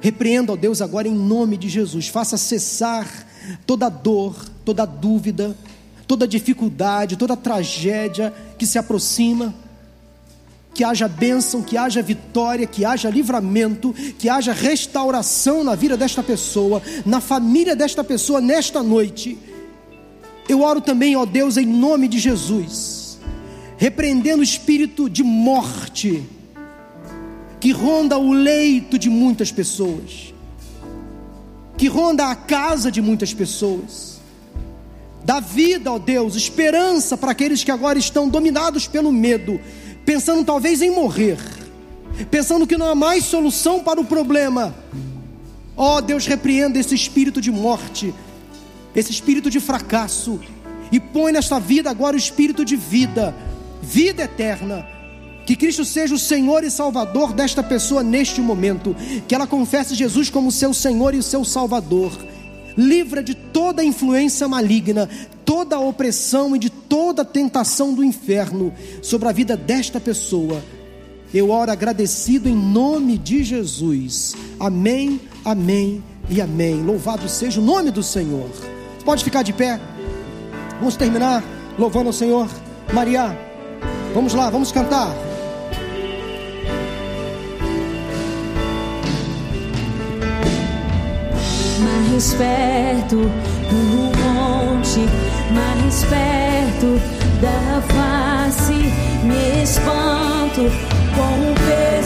Repreenda, 0.00 0.54
ó 0.54 0.56
Deus, 0.56 0.80
agora 0.80 1.06
em 1.06 1.14
nome 1.14 1.58
de 1.58 1.68
Jesus. 1.68 2.08
Faça 2.08 2.38
cessar 2.38 3.06
toda 3.66 3.90
dor, 3.90 4.34
toda 4.64 4.86
dúvida, 4.86 5.54
toda 6.06 6.26
dificuldade, 6.26 7.18
toda 7.18 7.36
tragédia 7.36 8.32
que 8.56 8.64
se 8.64 8.78
aproxima 8.78 9.54
que 10.72 10.84
haja 10.84 11.08
bênção, 11.08 11.62
que 11.62 11.76
haja 11.76 12.02
vitória, 12.02 12.66
que 12.66 12.84
haja 12.84 13.10
livramento, 13.10 13.92
que 14.18 14.28
haja 14.28 14.52
restauração 14.52 15.64
na 15.64 15.74
vida 15.74 15.96
desta 15.96 16.22
pessoa, 16.22 16.82
na 17.04 17.20
família 17.20 17.74
desta 17.74 18.04
pessoa 18.04 18.40
nesta 18.40 18.82
noite. 18.82 19.36
Eu 20.48 20.62
oro 20.62 20.80
também, 20.80 21.16
ó 21.16 21.24
Deus, 21.24 21.56
em 21.56 21.66
nome 21.66 22.08
de 22.08 22.18
Jesus, 22.18 23.18
repreendendo 23.76 24.40
o 24.40 24.44
espírito 24.44 25.08
de 25.08 25.22
morte 25.22 26.24
que 27.60 27.72
ronda 27.72 28.16
o 28.16 28.32
leito 28.32 28.98
de 28.98 29.10
muitas 29.10 29.52
pessoas, 29.52 30.32
que 31.76 31.88
ronda 31.88 32.30
a 32.30 32.34
casa 32.34 32.90
de 32.90 33.02
muitas 33.02 33.34
pessoas. 33.34 34.18
Dá 35.22 35.38
vida, 35.40 35.92
ó 35.92 35.98
Deus, 35.98 36.34
esperança 36.34 37.18
para 37.18 37.32
aqueles 37.32 37.62
que 37.62 37.70
agora 37.70 37.98
estão 37.98 38.28
dominados 38.28 38.88
pelo 38.88 39.12
medo 39.12 39.60
pensando 40.04 40.44
talvez 40.44 40.82
em 40.82 40.90
morrer, 40.90 41.38
pensando 42.30 42.66
que 42.66 42.76
não 42.76 42.88
há 42.88 42.94
mais 42.94 43.24
solução 43.24 43.80
para 43.80 44.00
o 44.00 44.04
problema. 44.04 44.74
Ó 45.76 45.96
oh, 45.96 46.00
Deus, 46.00 46.26
repreenda 46.26 46.78
esse 46.78 46.94
espírito 46.94 47.40
de 47.40 47.50
morte, 47.50 48.12
esse 48.94 49.10
espírito 49.10 49.48
de 49.48 49.60
fracasso, 49.60 50.40
e 50.92 50.98
põe 50.98 51.32
nesta 51.32 51.60
vida 51.60 51.88
agora 51.88 52.16
o 52.16 52.18
espírito 52.18 52.64
de 52.64 52.76
vida, 52.76 53.34
vida 53.80 54.24
eterna. 54.24 54.86
Que 55.46 55.56
Cristo 55.56 55.84
seja 55.84 56.14
o 56.14 56.18
Senhor 56.18 56.62
e 56.64 56.70
Salvador 56.70 57.32
desta 57.32 57.62
pessoa 57.62 58.02
neste 58.02 58.40
momento. 58.40 58.94
Que 59.26 59.34
ela 59.34 59.46
confesse 59.46 59.94
Jesus 59.94 60.30
como 60.30 60.52
seu 60.52 60.74
Senhor 60.74 61.14
e 61.14 61.22
seu 61.22 61.44
Salvador. 61.44 62.12
Livra 62.76 63.22
de 63.22 63.34
toda 63.34 63.84
influência 63.84 64.46
maligna, 64.48 65.08
toda 65.44 65.78
opressão 65.78 66.54
e 66.54 66.58
de 66.58 66.70
toda 66.70 67.24
tentação 67.24 67.92
do 67.94 68.04
inferno 68.04 68.72
sobre 69.02 69.28
a 69.28 69.32
vida 69.32 69.56
desta 69.56 70.00
pessoa. 70.00 70.62
Eu 71.32 71.50
oro 71.50 71.70
agradecido 71.70 72.48
em 72.48 72.54
nome 72.54 73.16
de 73.16 73.44
Jesus. 73.44 74.34
Amém, 74.58 75.20
amém 75.44 76.02
e 76.28 76.40
amém. 76.40 76.82
Louvado 76.82 77.28
seja 77.28 77.60
o 77.60 77.64
nome 77.64 77.90
do 77.90 78.02
Senhor. 78.02 78.50
Pode 79.04 79.22
ficar 79.22 79.42
de 79.42 79.52
pé. 79.52 79.80
Vamos 80.78 80.96
terminar 80.96 81.44
louvando 81.78 82.08
ao 82.08 82.12
Senhor. 82.12 82.48
Maria, 82.92 83.38
vamos 84.12 84.34
lá, 84.34 84.50
vamos 84.50 84.72
cantar. 84.72 85.29
Mais 92.20 92.34
perto 92.34 93.16
do 93.16 94.12
monte, 94.18 95.08
mais 95.54 96.04
perto 96.04 97.00
da 97.40 97.80
face, 97.80 98.92
me 99.24 99.62
espanto 99.62 100.70
com 101.16 101.50
o 101.50 101.54
peso 101.54 101.99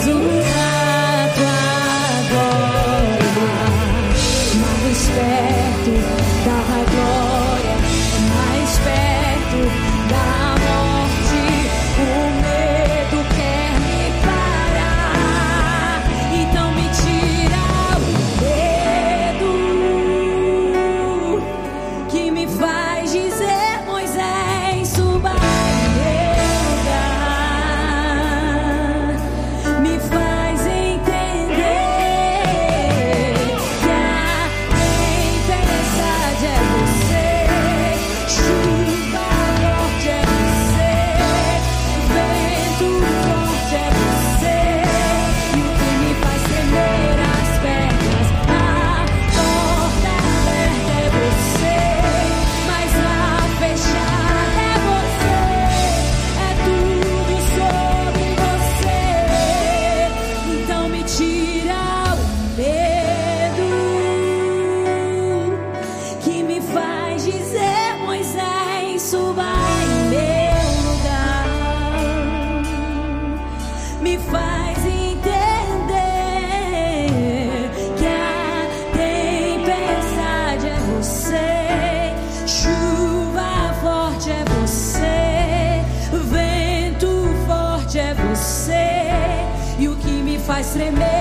tremer 90.75 91.13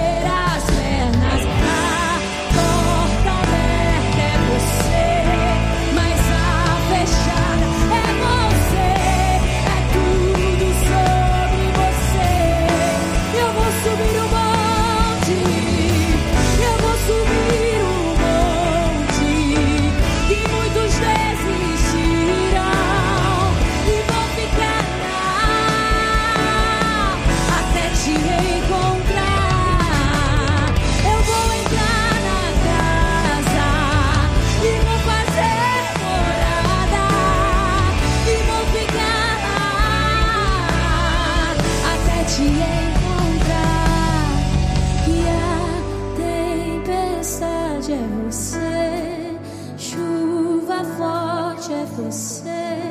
você, 48.25 49.35
chuva 49.77 50.83
forte 50.97 51.73
é 51.73 51.85
você, 51.97 52.81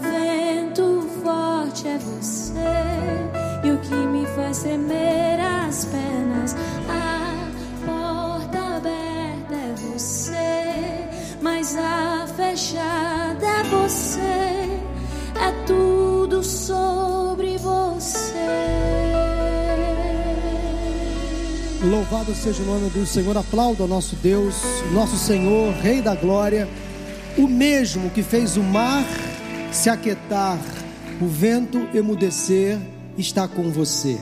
vento 0.00 1.08
forte 1.22 1.88
é 1.88 1.98
você, 1.98 3.64
e 3.64 3.70
o 3.70 3.78
que 3.78 3.94
me 3.94 4.26
faz 4.26 4.62
tremer 4.62 5.40
as 5.40 5.84
pernas, 5.86 6.56
a 6.88 7.50
porta 7.86 8.58
aberta 8.76 9.54
é 9.54 9.74
você, 9.74 11.08
mas 11.40 11.76
a 11.76 12.26
fechada 12.36 13.46
é 13.46 13.62
você, 13.64 14.20
é 15.40 15.64
tudo 15.66 16.42
sobre 16.42 17.11
Louvado 21.84 22.32
seja 22.34 22.62
o 22.62 22.66
nome 22.66 22.90
do 22.90 23.04
Senhor. 23.04 23.36
Aplauda 23.36 23.82
o 23.82 23.88
nosso 23.88 24.14
Deus, 24.16 24.54
nosso 24.92 25.16
Senhor, 25.16 25.74
Rei 25.74 26.00
da 26.00 26.14
Glória, 26.14 26.68
o 27.36 27.48
mesmo 27.48 28.08
que 28.10 28.22
fez 28.22 28.56
o 28.56 28.62
mar 28.62 29.04
se 29.72 29.90
aquietar, 29.90 30.60
o 31.20 31.26
vento 31.26 31.88
emudecer, 31.92 32.78
está 33.18 33.48
com 33.48 33.70
você 33.70 34.18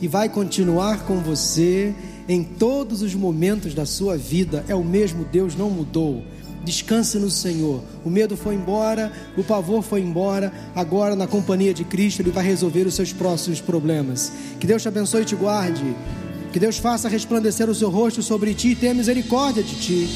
e 0.00 0.08
vai 0.08 0.28
continuar 0.28 1.04
com 1.04 1.18
você 1.18 1.94
em 2.28 2.42
todos 2.42 3.02
os 3.02 3.14
momentos 3.14 3.74
da 3.74 3.84
sua 3.84 4.16
vida. 4.16 4.64
É 4.68 4.74
o 4.74 4.84
mesmo 4.84 5.24
Deus, 5.24 5.56
não 5.56 5.70
mudou. 5.70 6.22
Descanse 6.64 7.18
no 7.18 7.30
Senhor. 7.30 7.82
O 8.04 8.10
medo 8.10 8.36
foi 8.36 8.54
embora, 8.54 9.12
o 9.36 9.44
pavor 9.44 9.82
foi 9.82 10.00
embora. 10.00 10.52
Agora, 10.74 11.16
na 11.16 11.26
companhia 11.26 11.72
de 11.72 11.84
Cristo, 11.84 12.20
Ele 12.20 12.30
vai 12.30 12.44
resolver 12.44 12.86
os 12.86 12.94
seus 12.94 13.12
próximos 13.12 13.60
problemas. 13.60 14.32
Que 14.60 14.66
Deus 14.66 14.82
te 14.82 14.88
abençoe 14.88 15.22
e 15.22 15.26
te 15.26 15.36
guarde. 15.36 15.94
Que 16.52 16.58
Deus 16.58 16.78
faça 16.78 17.08
resplandecer 17.08 17.68
o 17.68 17.74
seu 17.74 17.90
rosto 17.90 18.22
sobre 18.22 18.54
ti 18.54 18.68
e 18.68 18.76
tenha 18.76 18.94
misericórdia 18.94 19.62
de 19.62 19.76
ti. 19.76 20.08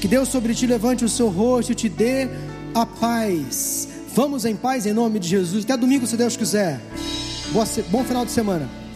Que 0.00 0.08
Deus 0.08 0.28
sobre 0.28 0.54
ti 0.54 0.66
levante 0.66 1.04
o 1.04 1.08
seu 1.08 1.28
rosto 1.28 1.72
e 1.72 1.74
te 1.74 1.88
dê 1.88 2.28
a 2.74 2.86
paz. 2.86 3.88
Vamos 4.14 4.44
em 4.44 4.56
paz 4.56 4.86
em 4.86 4.92
nome 4.92 5.18
de 5.18 5.28
Jesus. 5.28 5.64
Até 5.64 5.76
domingo, 5.76 6.06
se 6.06 6.16
Deus 6.16 6.36
quiser. 6.36 6.80
Boa 7.52 7.66
Bom 7.90 8.04
final 8.04 8.24
de 8.24 8.30
semana. 8.30 8.87